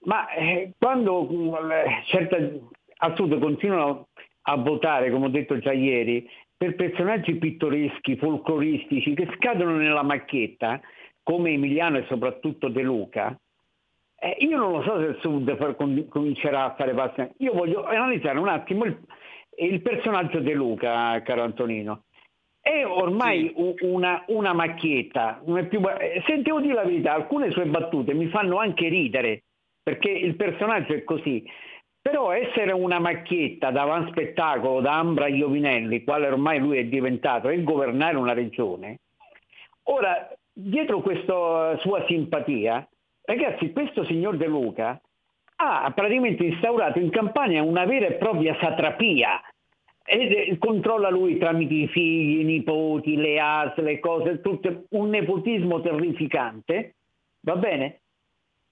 [0.04, 1.28] Ma eh, quando
[1.70, 2.60] eh, certe,
[2.98, 4.08] al sud continuano
[4.42, 10.80] a votare, come ho detto già ieri, per personaggi pittoreschi, folcloristici, che scadono nella macchietta,
[11.22, 13.38] come Emiliano e soprattutto De Luca,
[14.24, 17.28] eh, io non lo so se il Sud comincerà a fare passi.
[17.38, 18.98] Io voglio analizzare un attimo il,
[19.58, 22.04] il personaggio De Luca, caro Antonino.
[22.58, 23.76] È ormai sì.
[23.84, 25.42] una, una, macchietta.
[25.68, 25.82] Più...
[26.26, 29.42] Sentivo dire la verità, alcune sue battute mi fanno anche ridere,
[29.82, 31.44] perché il personaggio è così.
[32.00, 37.50] Però essere una macchietta da van spettacolo, da Ambra Iovinelli, quale ormai lui è diventato,
[37.50, 39.00] e governare una regione,
[39.84, 42.88] ora, dietro questa sua simpatia,
[43.24, 45.00] ragazzi, questo signor De Luca
[45.56, 49.40] ha praticamente instaurato in Campania una vera e propria satrapia,
[50.06, 55.80] e controlla lui tramite i figli, i nipoti, le AS, le cose, tutto un nepotismo
[55.80, 56.96] terrificante,
[57.40, 58.00] va bene?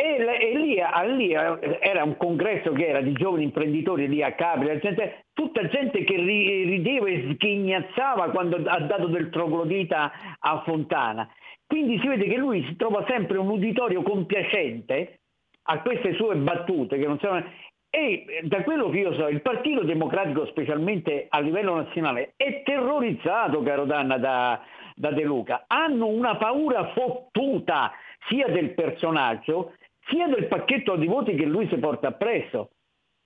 [0.02, 0.82] E, e lì,
[1.16, 6.02] lì, era un congresso che era di giovani imprenditori lì a Capri, gente, tutta gente
[6.02, 11.30] che rideva e schignazzava quando ha dato del troglodita a Fontana.
[11.64, 15.20] Quindi si vede che lui si trova sempre un uditorio compiacente
[15.66, 17.44] a queste sue battute che non sono
[17.88, 22.62] e eh, da quello che io so, il Partito Democratico, specialmente a livello nazionale, è
[22.64, 24.60] terrorizzato, caro Danna, da,
[24.96, 25.64] da De Luca.
[25.68, 27.92] Hanno una paura fottuta
[28.28, 29.74] sia del personaggio
[30.06, 32.70] sia del pacchetto di voti che lui si porta appresso.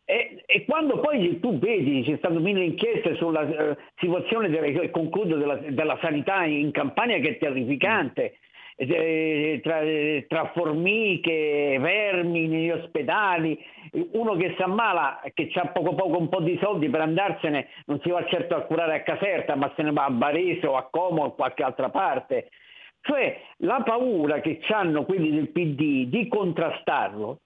[0.09, 5.37] E, e quando poi tu vedi, c'è stato mille inchieste sulla uh, situazione, delle, concludo,
[5.37, 8.39] della, della, sanità in Campania che è terrificante,
[8.77, 9.81] eh, tra,
[10.29, 13.59] tra, formiche, vermi negli ospedali,
[14.13, 17.99] uno che si ammala, che ha poco poco un po' di soldi per andarsene, non
[18.01, 20.89] si va certo a curare a Caserta, ma se ne va a Varese o a
[20.89, 22.51] Como o a qualche altra parte.
[23.07, 27.39] Cioè la paura che hanno quelli del PD di contrastarlo,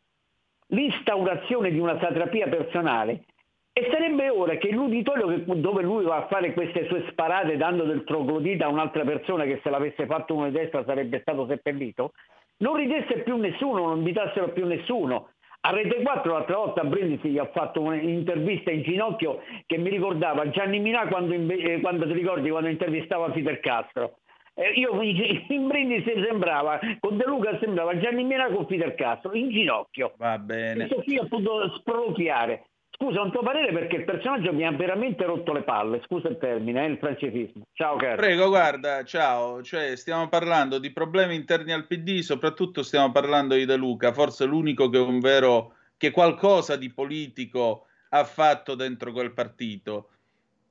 [0.69, 3.25] l'instaurazione di una satrapia personale,
[3.73, 8.05] e sarebbe ora che l'uditorio dove lui va a fare queste sue sparate dando del
[8.05, 12.13] troglodita a un'altra persona che se l'avesse fatto uno di destra sarebbe stato seppellito,
[12.59, 15.31] non ridesse più nessuno, non invitassero più nessuno.
[15.63, 19.91] A Rete 4 l'altra volta a Brindisi gli ha fatto un'intervista in ginocchio che mi
[19.91, 24.20] ricordava Gianni Minà quando, eh, quando ti ricordi quando intervistava Fidel Castro.
[24.61, 29.49] Eh, io in Brindisi sembrava, con De Luca sembrava Gianni Minà con Fidel Castro, in
[29.49, 30.13] ginocchio.
[30.19, 30.85] Va bene.
[30.85, 32.67] E Sofia ha potuto sproloquiare.
[32.91, 36.37] Scusa, un tuo parere perché il personaggio mi ha veramente rotto le palle, scusa il
[36.37, 37.63] termine, è eh, il francesismo.
[37.73, 38.17] Ciao caro.
[38.17, 43.65] Prego, guarda, ciao, cioè stiamo parlando di problemi interni al PD, soprattutto stiamo parlando di
[43.65, 49.33] De Luca, forse l'unico che un vero che qualcosa di politico ha fatto dentro quel
[49.33, 50.11] partito.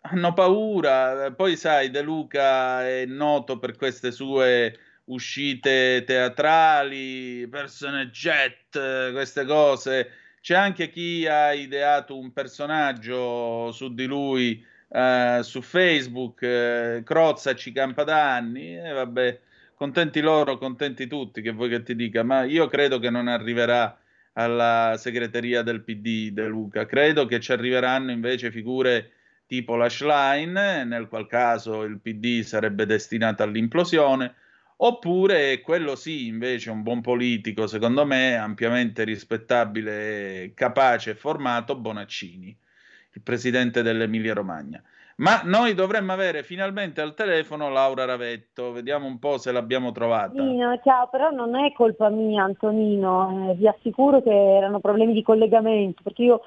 [0.02, 9.12] Hanno paura, poi sai, De Luca è noto per queste sue uscite teatrali, persone jet,
[9.12, 10.12] queste cose.
[10.42, 17.56] C'è anche chi ha ideato un personaggio su di lui eh, su Facebook, eh, Crozza
[17.56, 19.40] ci campa da anni, e vabbè,
[19.76, 23.98] contenti loro, contenti tutti, che vuoi che ti dica, ma io credo che non arriverà
[24.34, 29.12] alla segreteria del PD De Luca, credo che ci arriveranno invece figure
[29.50, 30.52] tipo la Schlein,
[30.86, 34.36] nel qual caso il PD sarebbe destinato all'implosione,
[34.82, 42.58] Oppure quello sì, invece, un buon politico, secondo me, ampiamente rispettabile, capace e formato, Bonaccini,
[43.12, 44.82] il presidente dell'Emilia Romagna.
[45.18, 50.40] Ma noi dovremmo avere finalmente al telefono Laura Ravetto, vediamo un po' se l'abbiamo trovata.
[50.40, 55.24] Antonino, ciao, però non è colpa mia Antonino, eh, vi assicuro che erano problemi di
[55.24, 56.42] collegamento, perché io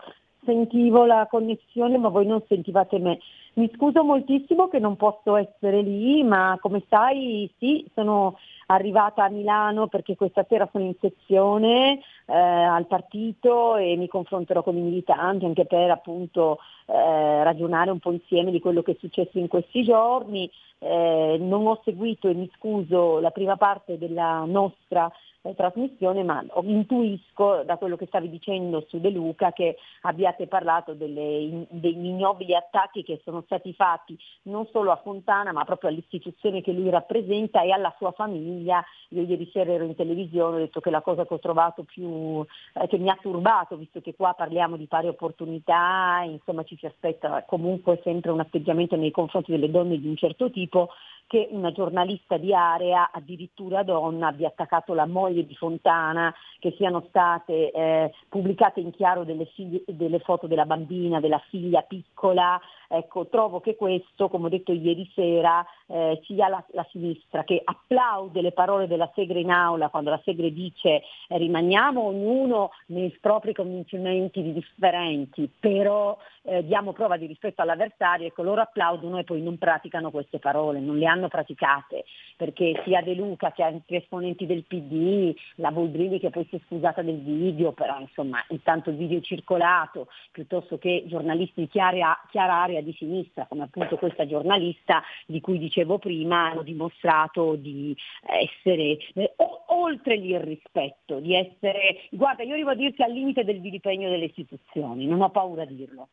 [0.44, 3.18] sentivo la connessione ma voi non sentivate me.
[3.54, 9.28] Mi scuso moltissimo che non posso essere lì, ma come sai sì, sono arrivata a
[9.28, 14.80] Milano perché questa sera sono in sezione eh, al partito e mi confronterò con i
[14.80, 16.58] militanti anche per appunto
[16.92, 20.50] eh, ragionare un po' insieme di quello che è successo in questi giorni.
[20.78, 25.10] Eh, non ho seguito e mi scuso la prima parte della nostra
[25.42, 30.94] eh, trasmissione, ma intuisco da quello che stavi dicendo su De Luca che abbiate parlato
[30.94, 36.62] delle, dei ignobili attacchi che sono stati fatti non solo a Fontana ma proprio all'istituzione
[36.62, 38.84] che lui rappresenta e alla sua famiglia.
[39.08, 42.44] Io ieri sera ero in televisione, ho detto che la cosa che ho trovato più,
[42.74, 46.86] eh, che mi ha turbato, visto che qua parliamo di pari opportunità, insomma ci si
[46.86, 50.88] aspetta comunque sempre un atteggiamento nei confronti delle donne di un certo tipo,
[51.32, 57.06] che una giornalista di area, addirittura donna, abbia attaccato la moglie di Fontana, che siano
[57.08, 62.60] state eh, pubblicate in chiaro delle, figlie, delle, foto della bambina, della figlia piccola.
[62.86, 67.62] Ecco, trovo che questo, come ho detto ieri sera, eh, sia la, la, sinistra che
[67.64, 73.10] applaude le parole della Segre in aula quando la Segre dice eh, rimaniamo ognuno nei
[73.18, 79.40] propri convincimenti differenti, però eh, diamo prova di rispetto all'avversario, ecco loro applaudono e poi
[79.42, 82.04] non praticano queste parole, non le hanno praticate,
[82.36, 86.60] perché sia De Luca che altri esponenti del PD, la Boldrini che poi si è
[86.66, 92.18] scusata del video, però insomma intanto il video è circolato, piuttosto che giornalisti di chiara,
[92.30, 97.96] chiara area di sinistra, come appunto questa giornalista di cui dicevo prima, hanno dimostrato di
[98.22, 99.34] essere eh,
[99.68, 105.06] oltre l'irrispetto, di essere, guarda io arrivo a dirti al limite del vilipegno delle istituzioni,
[105.06, 106.08] non ho paura a dirlo.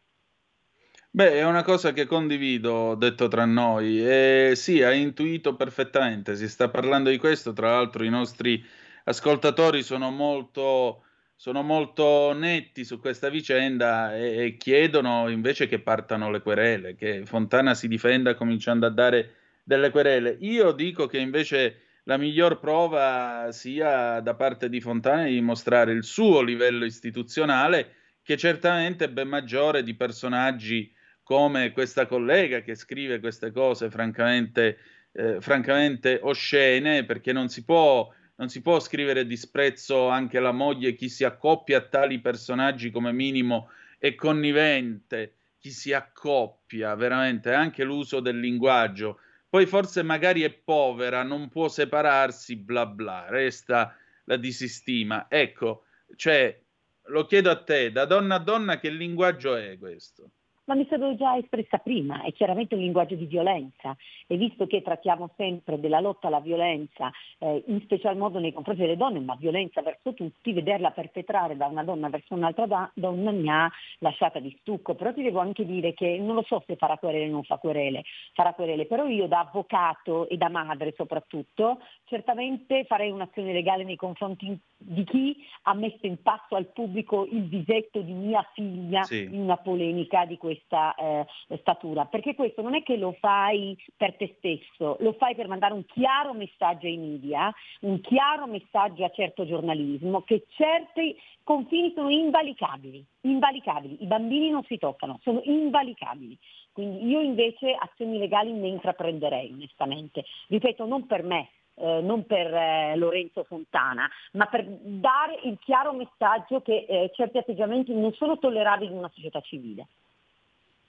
[1.11, 4.07] Beh, è una cosa che condivido, detto tra noi.
[4.07, 8.63] E sì, hai intuito perfettamente, si sta parlando di questo, tra l'altro i nostri
[9.05, 11.03] ascoltatori sono molto,
[11.35, 17.25] sono molto netti su questa vicenda e, e, chiedono invece che partano le querele, che
[17.25, 19.33] Fontana si difenda cominciando a dare
[19.63, 20.37] delle querele.
[20.41, 26.03] Io dico che invece la miglior prova sia da parte di Fontana di dimostrare il
[26.03, 30.95] suo livello istituzionale, che certamente è ben maggiore di personaggi
[31.29, 34.79] come questa collega che scrive queste cose francamente,
[35.11, 40.95] eh, francamente oscene, perché non si, può, non si può scrivere disprezzo anche alla moglie,
[40.95, 43.69] chi si accoppia a tali personaggi come minimo
[43.99, 49.19] è connivente, chi si accoppia, veramente, anche l'uso del linguaggio.
[49.47, 55.27] Poi forse magari è povera, non può separarsi, bla bla, resta la disistima.
[55.29, 55.83] Ecco,
[56.15, 56.59] cioè,
[57.03, 60.31] lo chiedo a te, da donna a donna, che linguaggio è questo?
[60.69, 63.97] Ma mi sono già espressa prima, è chiaramente un linguaggio di violenza
[64.27, 68.81] e visto che trattiamo sempre della lotta alla violenza, eh, in special modo nei confronti
[68.81, 73.31] delle donne, ma violenza verso tutti, vederla perpetrare da una donna verso un'altra da- donna
[73.31, 73.67] mi ha
[73.97, 77.29] lasciata di stucco, però ti devo anche dire che non lo so se farà querele
[77.29, 78.03] o non fa querele,
[78.35, 83.95] farà querele, però io da avvocato e da madre soprattutto certamente farei un'azione legale nei
[83.95, 89.23] confronti di chi ha messo in passo al pubblico il visetto di mia figlia sì.
[89.23, 91.25] in una polemica di questa eh,
[91.59, 95.73] statura, perché questo non è che lo fai per te stesso, lo fai per mandare
[95.73, 102.09] un chiaro messaggio ai media, un chiaro messaggio a certo giornalismo, che certi confini sono
[102.09, 106.37] invalicabili, invalicabili, i bambini non si toccano, sono invalicabili.
[106.71, 110.23] Quindi io invece azioni legali ne intraprenderei onestamente.
[110.47, 115.93] Ripeto, non per me, eh, non per eh, Lorenzo Fontana, ma per dare il chiaro
[115.93, 119.87] messaggio che eh, certi atteggiamenti non sono tollerabili in una società civile.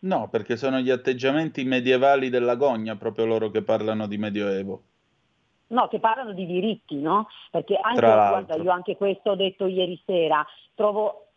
[0.01, 4.82] No, perché sono gli atteggiamenti medievali della gogna, proprio loro che parlano di Medioevo.
[5.68, 7.28] No, che parlano di diritti, no?
[7.51, 10.44] Perché anche, guarda, io anche questo ho detto ieri sera,
[10.74, 11.30] trovo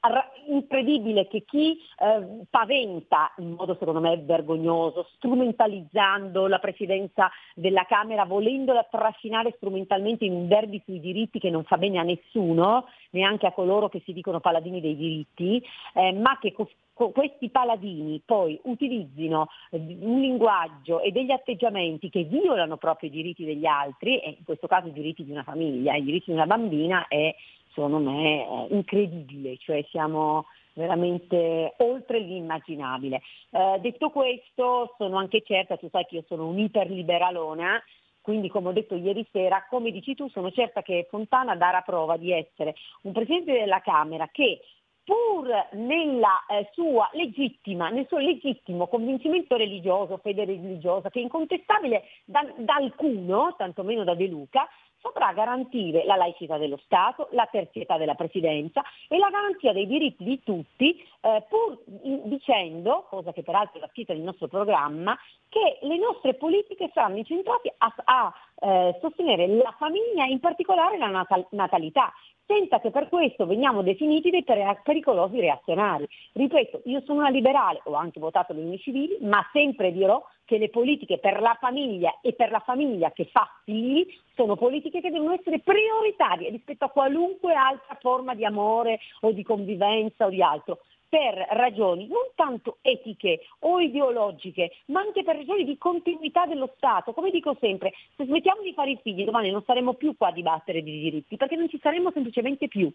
[0.47, 8.26] incredibile che chi eh, paventa in modo secondo me vergognoso, strumentalizzando la presidenza della Camera,
[8.26, 13.47] volendola trascinare strumentalmente in un derby sui diritti che non fa bene a nessuno, neanche
[13.47, 18.22] a coloro che si dicono paladini dei diritti, eh, ma che co- co- questi paladini
[18.26, 24.20] poi utilizzino eh, un linguaggio e degli atteggiamenti che violano proprio i diritti degli altri,
[24.20, 27.34] e in questo caso i diritti di una famiglia, i diritti di una bambina, è
[27.74, 33.21] secondo me è incredibile, cioè siamo veramente oltre l'immaginabile.
[33.51, 37.82] Eh, detto questo, sono anche certa, tu sai che io sono un'iperliberalona,
[38.21, 42.17] quindi come ho detto ieri sera, come dici tu, sono certa che Fontana darà prova
[42.17, 44.61] di essere un Presidente della Camera che
[45.03, 52.03] pur nella, eh, sua legittima, nel suo legittimo convincimento religioso, fede religiosa, che è incontestabile
[52.24, 54.67] da, da alcuno, tantomeno da De Luca,
[55.04, 60.24] saprà garantire la laicità dello Stato, la terzietà della Presidenza e la garanzia dei diritti
[60.24, 65.18] di tutti, eh, pur dicendo, cosa che peraltro è la scritta del nostro programma,
[65.49, 71.08] che le nostre politiche saranno incentrate a, a eh, sostenere la famiglia, in particolare la
[71.08, 72.12] natal- natalità
[72.46, 76.08] senza che per questo veniamo definiti dei pericolosi reazionari.
[76.34, 80.58] Ripeto, io sono una liberale, ho anche votato le unioni civili, ma sempre dirò che
[80.58, 85.10] le politiche per la famiglia e per la famiglia che fa figli sono politiche che
[85.10, 90.41] devono essere prioritarie rispetto a qualunque altra forma di amore o di convivenza o di
[90.41, 90.80] altro
[91.14, 97.14] per ragioni non tanto etiche o ideologiche, ma anche per ragioni di continuità dello Stato.
[97.14, 100.32] Come dico sempre, se smettiamo di fare i figli domani non saremo più qua a
[100.32, 102.91] dibattere di diritti, perché non ci saremo semplicemente più.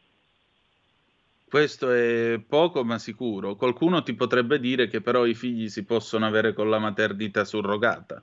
[1.49, 3.55] Questo è poco ma sicuro.
[3.55, 8.21] Qualcuno ti potrebbe dire che però i figli si possono avere con la maternità surrogata.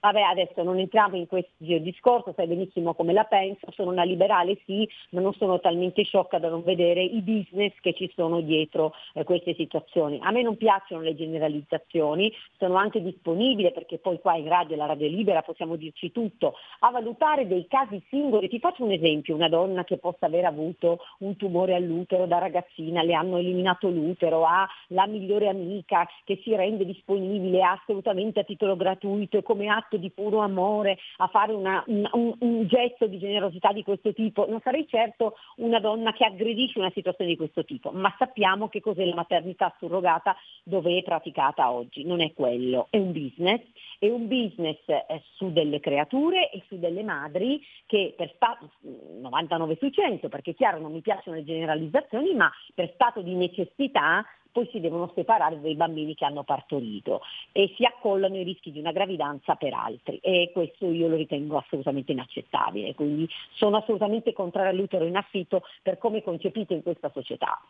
[0.00, 4.56] Vabbè, adesso non entriamo in questo discorso, sai benissimo come la penso, sono una liberale
[4.64, 8.94] sì, ma non sono talmente sciocca da non vedere i business che ci sono dietro
[9.14, 10.20] eh, queste situazioni.
[10.22, 14.86] A me non piacciono le generalizzazioni, sono anche disponibile perché poi qua in radio, la
[14.86, 18.48] radio libera, possiamo dirci tutto, a valutare dei casi singoli.
[18.48, 23.02] Ti faccio un esempio, una donna che possa aver avuto un tumore all'utero da ragazzina,
[23.02, 28.76] le hanno eliminato l'utero, ha la migliore amica che si rende disponibile assolutamente a titolo
[28.76, 33.72] gratuito e come atto di puro amore a fare una, un, un, gesto di generosità
[33.72, 37.90] di questo tipo, non sarei certo una donna che aggredisce una situazione di questo tipo,
[37.90, 42.98] ma sappiamo che cos'è la maternità surrogata dove è praticata oggi, non è quello, è
[42.98, 43.62] un business,
[43.98, 49.76] è un business eh, su delle creature e su delle madri che per stato 99
[49.80, 54.24] su 100, perché chiaro non mi piacciono le generalizzazioni, ma per stato di necessità
[54.58, 57.20] poi si devono separare dai bambini che hanno partorito
[57.52, 61.58] e si accollano i rischi di una gravidanza per altri e questo io lo ritengo
[61.58, 67.60] assolutamente inaccettabile, quindi sono assolutamente contraria all'utero in affitto per come concepito in questa società.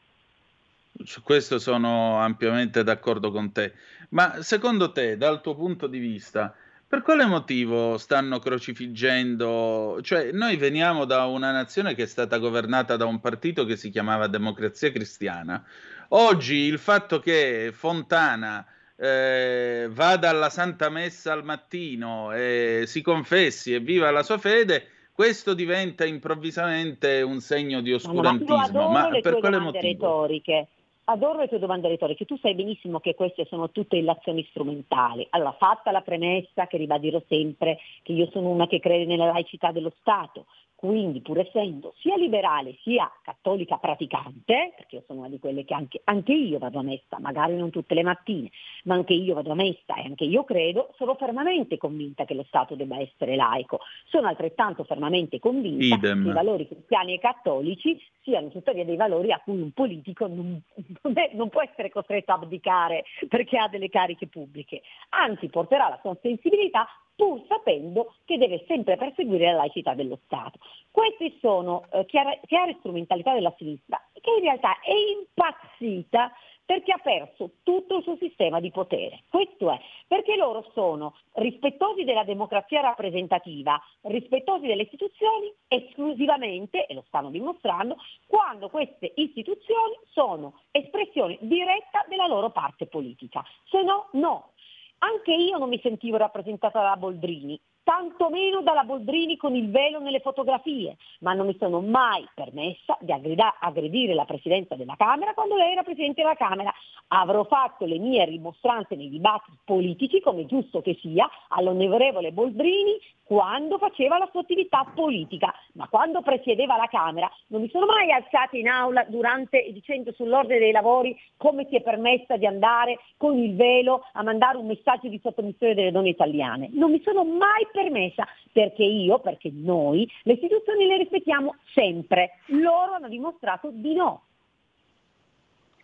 [1.05, 3.74] Su questo sono ampiamente d'accordo con te,
[4.11, 6.55] ma secondo te, dal tuo punto di vista,
[6.89, 9.99] per quale motivo stanno crocifiggendo?
[10.01, 13.91] Cioè, noi veniamo da una nazione che è stata governata da un partito che si
[13.91, 15.62] chiamava Democrazia Cristiana,
[16.11, 18.64] Oggi il fatto che Fontana
[18.96, 24.86] eh, vada alla Santa Messa al mattino e si confessi e viva la sua fede,
[25.12, 28.88] questo diventa improvvisamente un segno di oscurantismo.
[28.88, 29.80] Ma, ma per quale motivo?
[29.80, 30.68] Retoriche.
[31.04, 35.26] Adoro le tue domande retoriche, tu sai benissimo che queste sono tutte illazioni strumentali.
[35.30, 39.72] Allora, fatta la premessa, che ribadirò sempre, che io sono una che crede nella laicità
[39.72, 40.44] dello Stato,
[40.79, 45.74] quindi pur essendo sia liberale sia cattolica praticante, perché io sono una di quelle che
[45.74, 48.49] anche, anche, io vado a messa, magari non tutte le mattine,
[48.85, 52.45] ma anche io vado a messa e anche io credo, sono fermamente convinta che lo
[52.47, 53.81] Stato debba essere laico.
[54.07, 56.22] Sono altrettanto fermamente convinta Idem.
[56.22, 60.62] che i valori cristiani e cattolici siano tuttavia dei valori a cui un politico non,
[61.03, 65.89] non, è, non può essere costretto a abdicare perché ha delle cariche pubbliche, anzi porterà
[65.89, 66.87] la sua sensibilità
[67.18, 70.60] pur sapendo che deve sempre perseguire la laicità dello Stato.
[70.92, 76.32] Queste sono eh, chiare, chiare strumentalità della sinistra che in realtà è impazzita
[76.64, 79.22] perché ha perso tutto il suo sistema di potere.
[79.30, 87.04] Questo è, perché loro sono rispettosi della democrazia rappresentativa, rispettosi delle istituzioni esclusivamente, e lo
[87.06, 87.96] stanno dimostrando,
[88.26, 93.42] quando queste istituzioni sono espressione diretta della loro parte politica.
[93.70, 94.50] Se no, no.
[94.99, 100.20] Anche io non mi sentivo rappresentata da Boldrini, tantomeno dalla Boldrini con il velo nelle
[100.20, 105.72] fotografie, ma non mi sono mai permessa di aggredire la Presidenza della Camera quando lei
[105.72, 106.72] era Presidente della Camera.
[107.09, 113.76] Avrò fatto le mie rimostranze nei dibattiti politici, come giusto che sia, all'onorevole Boldrini quando
[113.76, 118.57] faceva la sua attività politica, ma quando presiedeva la Camera non mi sono mai alzata
[118.57, 123.55] in aula durante, dicendo sull'ordine dei lavori come si è permessa di andare con il
[123.55, 126.70] velo a mandare un messaggio di sottomissione delle donne italiane.
[126.72, 132.39] Non mi sono mai permessa perché io, perché noi, le istituzioni le rispettiamo sempre.
[132.47, 134.22] Loro hanno dimostrato di no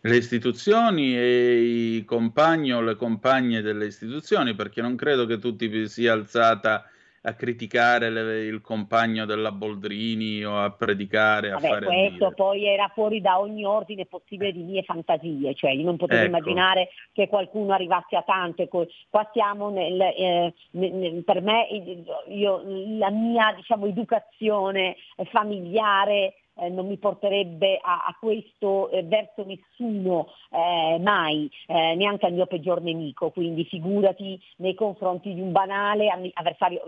[0.05, 5.67] le istituzioni e i compagni o le compagne delle istituzioni, perché non credo che tutti
[5.67, 6.85] vi sia alzata
[7.27, 12.67] a criticare le, il compagno della Boldrini o a predicare, a Vabbè, fare questo poi
[12.67, 16.29] era fuori da ogni ordine possibile di mie fantasie, cioè io non potevo ecco.
[16.29, 21.67] immaginare che qualcuno arrivasse a tanto, qua siamo nel, eh, nel, per me
[22.29, 22.63] io,
[22.99, 24.97] la mia diciamo, educazione
[25.31, 32.27] familiare eh, non mi porterebbe a, a questo eh, verso nessuno eh, mai, eh, neanche
[32.27, 36.83] al mio peggior nemico, quindi figurati nei confronti di un banale avversario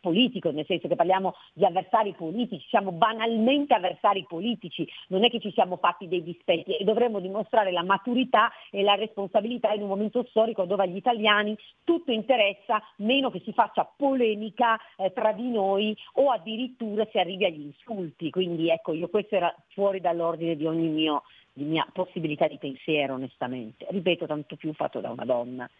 [0.00, 5.40] politico, nel senso che parliamo di avversari politici, siamo banalmente avversari politici, non è che
[5.40, 9.88] ci siamo fatti dei dispetti e dovremmo dimostrare la maturità e la responsabilità in un
[9.88, 15.50] momento storico dove agli italiani tutto interessa, meno che si faccia polemica eh, tra di
[15.50, 18.30] noi o addirittura si arrivi agli insulti.
[18.30, 23.14] Quindi ecco, io questo era fuori dall'ordine di ogni mio, di mia possibilità di pensiero,
[23.14, 23.86] onestamente.
[23.90, 25.70] Ripeto, tanto più fatto da una donna.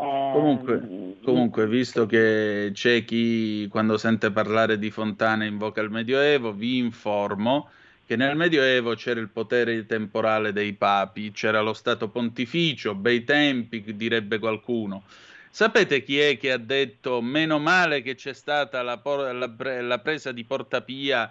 [0.00, 6.52] Eh, comunque, comunque, visto che c'è chi quando sente parlare di fontane invoca il Medioevo,
[6.52, 7.68] vi informo
[8.06, 13.84] che nel Medioevo c'era il potere temporale dei papi, c'era lo Stato pontificio, bei tempi,
[13.94, 15.02] direbbe qualcuno.
[15.50, 20.32] Sapete chi è che ha detto meno male che c'è stata la, la, la presa
[20.32, 21.30] di Porta Pia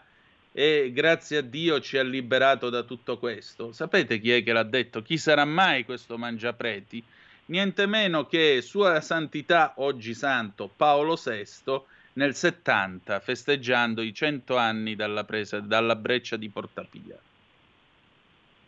[0.60, 3.72] e grazie a Dio ci ha liberato da tutto questo.
[3.74, 5.04] Sapete chi è che l'ha detto?
[5.04, 7.04] Chi sarà mai questo mangiapreti?
[7.46, 11.80] Niente meno che Sua Santità, oggi santo, Paolo VI,
[12.14, 17.20] nel 70, festeggiando i 100 anni dalla, presa, dalla breccia di Portapia.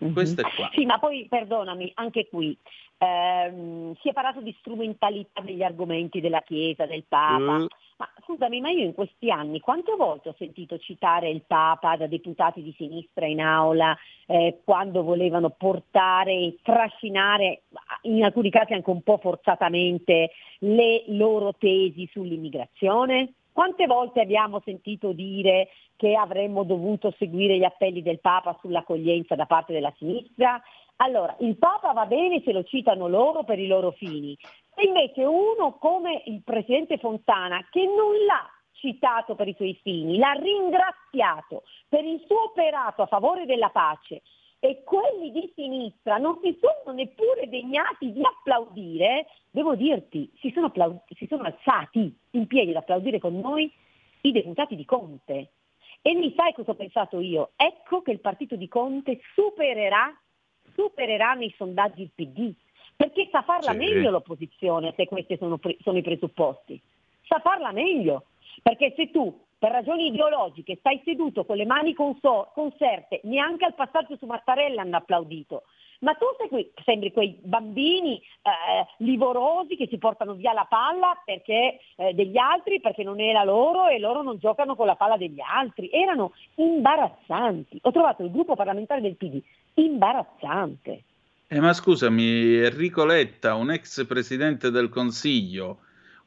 [0.04, 0.14] Mm-hmm.
[0.14, 0.70] Questo è qua.
[0.74, 2.58] Sì, ma poi perdonami, anche qui
[3.00, 7.58] ehm, si è parlato di strumentalità degli argomenti della Chiesa, del Papa.
[7.60, 7.66] Mm.
[7.97, 12.08] Ma scusami, ma io in questi anni quante volte ho sentito citare il Papa da
[12.08, 17.64] deputati di sinistra in aula eh, quando volevano portare e trascinare,
[18.04, 23.34] in alcuni casi anche un po' forzatamente, le loro tesi sull'immigrazione?
[23.52, 29.45] Quante volte abbiamo sentito dire che avremmo dovuto seguire gli appelli del Papa sull'accoglienza da
[29.45, 30.62] parte della sinistra?
[30.97, 34.38] Allora, il Papa va bene se lo citano loro per i loro fini,
[34.76, 40.18] e invece uno come il Presidente Fontana, che non l'ha citato per i suoi fini,
[40.18, 44.22] l'ha ringraziato per il suo operato a favore della pace
[44.60, 50.68] e quelli di sinistra non si sono neppure degnati di applaudire, devo dirti, si sono,
[50.68, 53.72] applaud- si sono alzati in piedi ad applaudire con noi
[54.22, 55.51] i deputati di Conte.
[56.01, 57.51] E mi sai cosa ho pensato io?
[57.55, 60.14] Ecco che il partito di Conte supererà,
[60.74, 62.53] supererà nei sondaggi il PD,
[62.95, 63.78] perché sa farla sì.
[63.78, 66.82] meglio l'opposizione se questi sono, sono i presupposti.
[67.24, 68.26] Sa farla meglio,
[68.62, 73.76] perché se tu per ragioni ideologiche stai seduto con le mani consor- conserte, neanche al
[73.76, 75.64] passaggio su Mattarella hanno applaudito.
[75.99, 81.80] Ma tu qui, sembri quei bambini eh, livorosi che si portano via la palla perché,
[81.97, 85.41] eh, degli altri perché non la loro e loro non giocano con la palla degli
[85.41, 85.89] altri.
[85.91, 87.80] Erano imbarazzanti.
[87.82, 89.41] Ho trovato il gruppo parlamentare del PD
[89.74, 91.03] imbarazzante.
[91.47, 95.80] Eh, ma scusami, Enrico Letta, un ex presidente del Consiglio,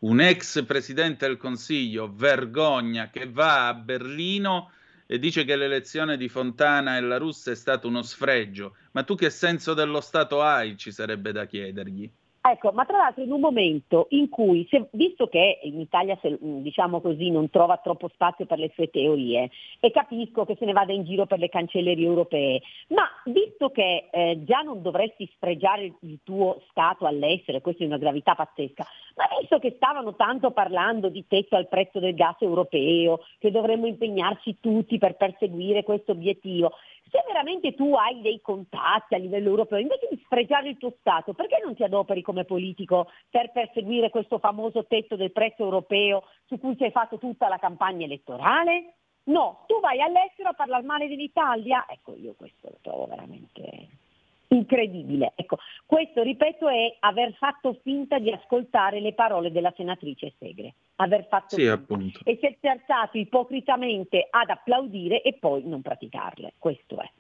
[0.03, 4.73] un ex presidente del Consiglio, vergogna, che va a Berlino
[5.07, 8.77] e dice che l'elezione di Fontana e la Russa è stato uno sfregio.
[8.93, 10.77] Ma tu che senso dello Stato hai?
[10.77, 12.11] Ci sarebbe da chiedergli.
[12.45, 16.37] Ecco, ma tra l'altro in un momento in cui, se, visto che in Italia se,
[16.41, 20.73] diciamo così, non trova troppo spazio per le sue teorie e capisco che se ne
[20.73, 25.95] vada in giro per le cancellerie europee, ma visto che eh, già non dovresti sfregiare
[26.01, 28.85] il, tuo Stato all'estero, questa è una gravità pazzesca,
[29.15, 33.87] ma visto che stavano tanto parlando di tetto al prezzo del gas europeo, che dovremmo
[33.87, 36.73] impegnarci tutti per perseguire questo obiettivo,
[37.11, 41.35] se veramente tu hai dei contatti a livello europeo, invece di sfregiare il tuo Stato,
[41.35, 46.59] perché non ti adoperi come politico per perseguire questo famoso tetto del prezzo europeo su
[46.59, 48.95] cui ci hai fatto tutta la campagna elettorale?
[49.25, 51.87] No, tu vai all'estero a parlare male dell'Italia.
[51.89, 53.89] Ecco, io questo lo trovo veramente
[54.55, 55.33] incredibile.
[55.35, 60.75] Ecco, questo, ripeto, è aver fatto finta di ascoltare le parole della senatrice Segre.
[60.97, 62.21] Aver fatto sì, appunto.
[62.25, 66.55] E si è alzato ipocritamente ad applaudire e poi non praticarle.
[66.59, 67.11] Questo è.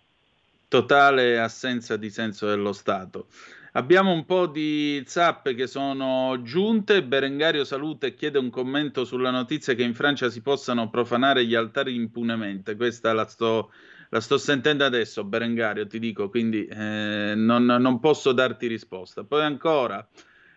[0.68, 3.26] Totale assenza di senso dello Stato.
[3.74, 7.02] Abbiamo un po' di zappe che sono giunte.
[7.02, 11.54] Berengario saluta e chiede un commento sulla notizia che in Francia si possano profanare gli
[11.54, 12.76] altari impunemente.
[12.76, 13.70] Questa la sto
[14.12, 19.24] la sto sentendo adesso, Berengario, ti dico, quindi eh, non, non, posso darti risposta.
[19.24, 20.06] Poi ancora,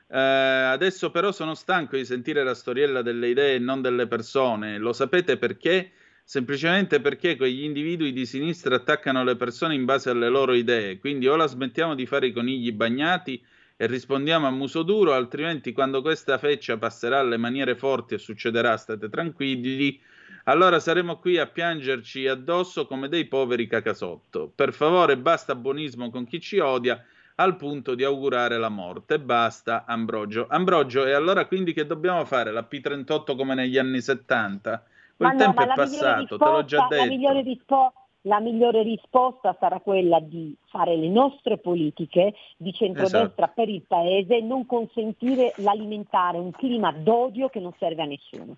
[0.10, 4.78] eh, adesso però sono stanco di sentire la storiella delle idee e non delle persone.
[4.78, 5.92] Lo sapete perché?
[6.26, 11.00] Semplicemente perché quegli individui di sinistra attaccano le persone in base alle loro idee.
[11.00, 13.42] Quindi o la smettiamo di fare i conigli bagnati
[13.78, 18.76] e rispondiamo a muso duro, altrimenti quando questa feccia passerà alle maniere forti e succederà,
[18.76, 19.98] state tranquilli,
[20.46, 24.52] allora saremo qui a piangerci addosso come dei poveri cacasotto.
[24.54, 27.04] Per favore, basta buonismo con chi ci odia,
[27.36, 29.20] al punto di augurare la morte.
[29.20, 30.46] Basta, Ambrogio.
[30.50, 32.52] Ambrogio, e allora quindi che dobbiamo fare?
[32.52, 34.84] La P38 come negli anni 70?
[35.18, 37.04] Quel ma tempo no, è passato, risposta, te l'ho già detto.
[37.04, 43.26] La migliore, rispo- la migliore, risposta sarà quella di fare le nostre politiche di centrodestra
[43.26, 43.52] esatto.
[43.56, 48.58] per il Paese e non consentire l'alimentare un clima d'odio che non serve a nessuno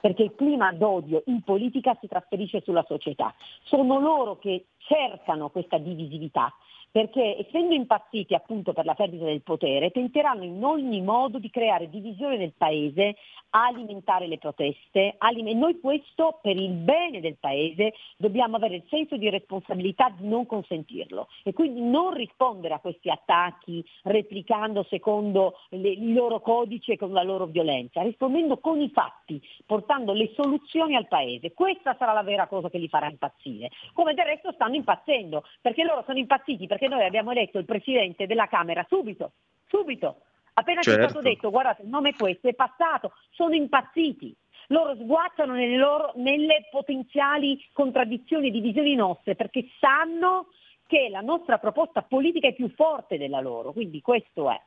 [0.00, 3.34] perché il clima d'odio in politica si trasferisce sulla società.
[3.64, 6.52] Sono loro che cercano questa divisività
[6.96, 11.90] perché essendo impazziti appunto per la perdita del potere, tenteranno in ogni modo di creare
[11.90, 13.16] divisione nel paese,
[13.50, 19.18] alimentare le proteste, e noi questo per il bene del paese dobbiamo avere il senso
[19.18, 25.90] di responsabilità di non consentirlo e quindi non rispondere a questi attacchi replicando secondo le,
[25.90, 30.96] il loro codice e con la loro violenza, rispondendo con i fatti, portando le soluzioni
[30.96, 31.52] al paese.
[31.52, 35.84] Questa sarà la vera cosa che li farà impazzire, come del resto stanno impazzendo, perché
[35.84, 39.32] loro sono impazziti perché noi abbiamo eletto il Presidente della Camera subito,
[39.66, 40.22] subito.
[40.54, 41.00] Appena certo.
[41.00, 41.28] ci è stato certo.
[41.28, 44.34] detto, guardate, il nome è questo, è passato, sono impazziti.
[44.68, 50.48] Loro sguazzano nelle, loro, nelle potenziali contraddizioni e divisioni nostre perché sanno
[50.86, 54.60] che la nostra proposta politica è più forte della loro, quindi questo è.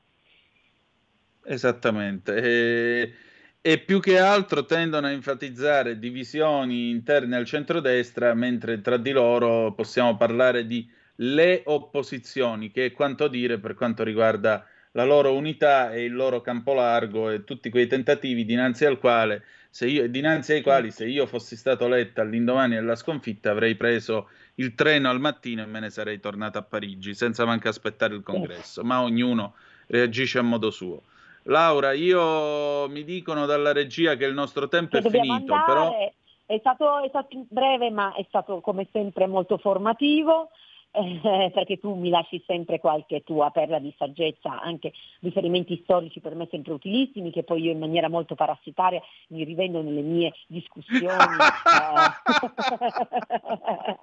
[1.45, 2.35] Esattamente.
[2.35, 3.13] E,
[3.61, 9.73] e più che altro tendono a enfatizzare divisioni interne al centrodestra, mentre tra di loro
[9.73, 10.87] possiamo parlare di
[11.21, 16.41] le opposizioni, che è quanto dire per quanto riguarda la loro unità e il loro
[16.41, 21.05] campo largo e tutti quei tentativi dinanzi, al quale, se io, dinanzi ai quali se
[21.05, 25.79] io fossi stato eletta all'indomani della sconfitta avrei preso il treno al mattino e me
[25.79, 29.55] ne sarei tornato a Parigi senza manco aspettare il congresso, ma ognuno
[29.87, 31.03] reagisce a modo suo.
[31.43, 35.65] Laura, io mi dicono dalla regia che il nostro tempo è finito, andare.
[35.65, 36.13] però...
[36.45, 40.49] È stato, è stato breve, ma è stato come sempre molto formativo
[40.91, 46.35] eh, perché tu mi lasci sempre qualche tua perla di saggezza, anche riferimenti storici per
[46.35, 51.07] me sempre utilissimi, che poi io in maniera molto parassitaria mi rivendo nelle mie discussioni.
[51.07, 51.27] Eh.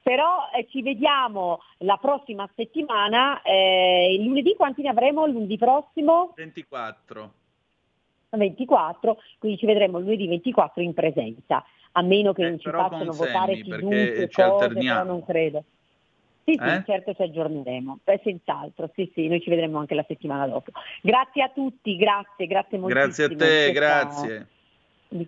[0.01, 6.34] Però eh, ci vediamo la prossima settimana, eh, lunedì quanti ne avremo lunedì prossimo?
[6.36, 7.34] 24.
[8.32, 11.64] 24, quindi ci vedremo lunedì 24 in presenza
[11.94, 15.64] a meno che eh, non ci facciano votare chiunque, cose, però non credo.
[16.50, 16.84] Sì, sì, eh?
[16.86, 20.72] certo ci aggiorneremo, Beh, senz'altro, sì, sì, noi ci vedremo anche la settimana dopo.
[21.02, 23.06] Grazie a tutti, grazie, grazie moltissimo.
[23.06, 24.48] Grazie a te, grazie.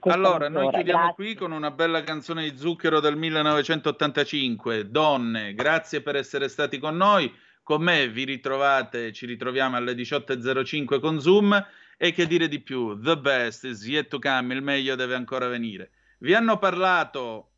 [0.01, 1.14] Allora, noi chiudiamo grazie.
[1.16, 6.95] qui con una bella canzone di Zucchero del 1985, Donne, grazie per essere stati con
[6.95, 7.32] noi.
[7.64, 11.66] Con me vi ritrovate, ci ritroviamo alle 18.05 con Zoom
[11.97, 15.47] e che dire di più, the best is yet to come, il meglio deve ancora
[15.47, 15.91] venire.
[16.22, 17.49] Vi hanno parlato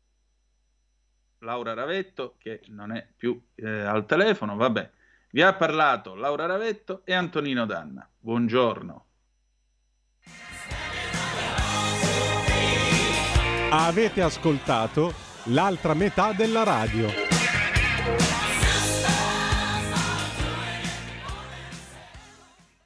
[1.40, 4.90] Laura Ravetto, che non è più eh, al telefono, vabbè.
[5.32, 8.08] Vi ha parlato Laura Ravetto e Antonino Danna.
[8.18, 9.06] Buongiorno.
[13.70, 15.12] Avete ascoltato
[15.48, 17.08] l'altra metà della radio.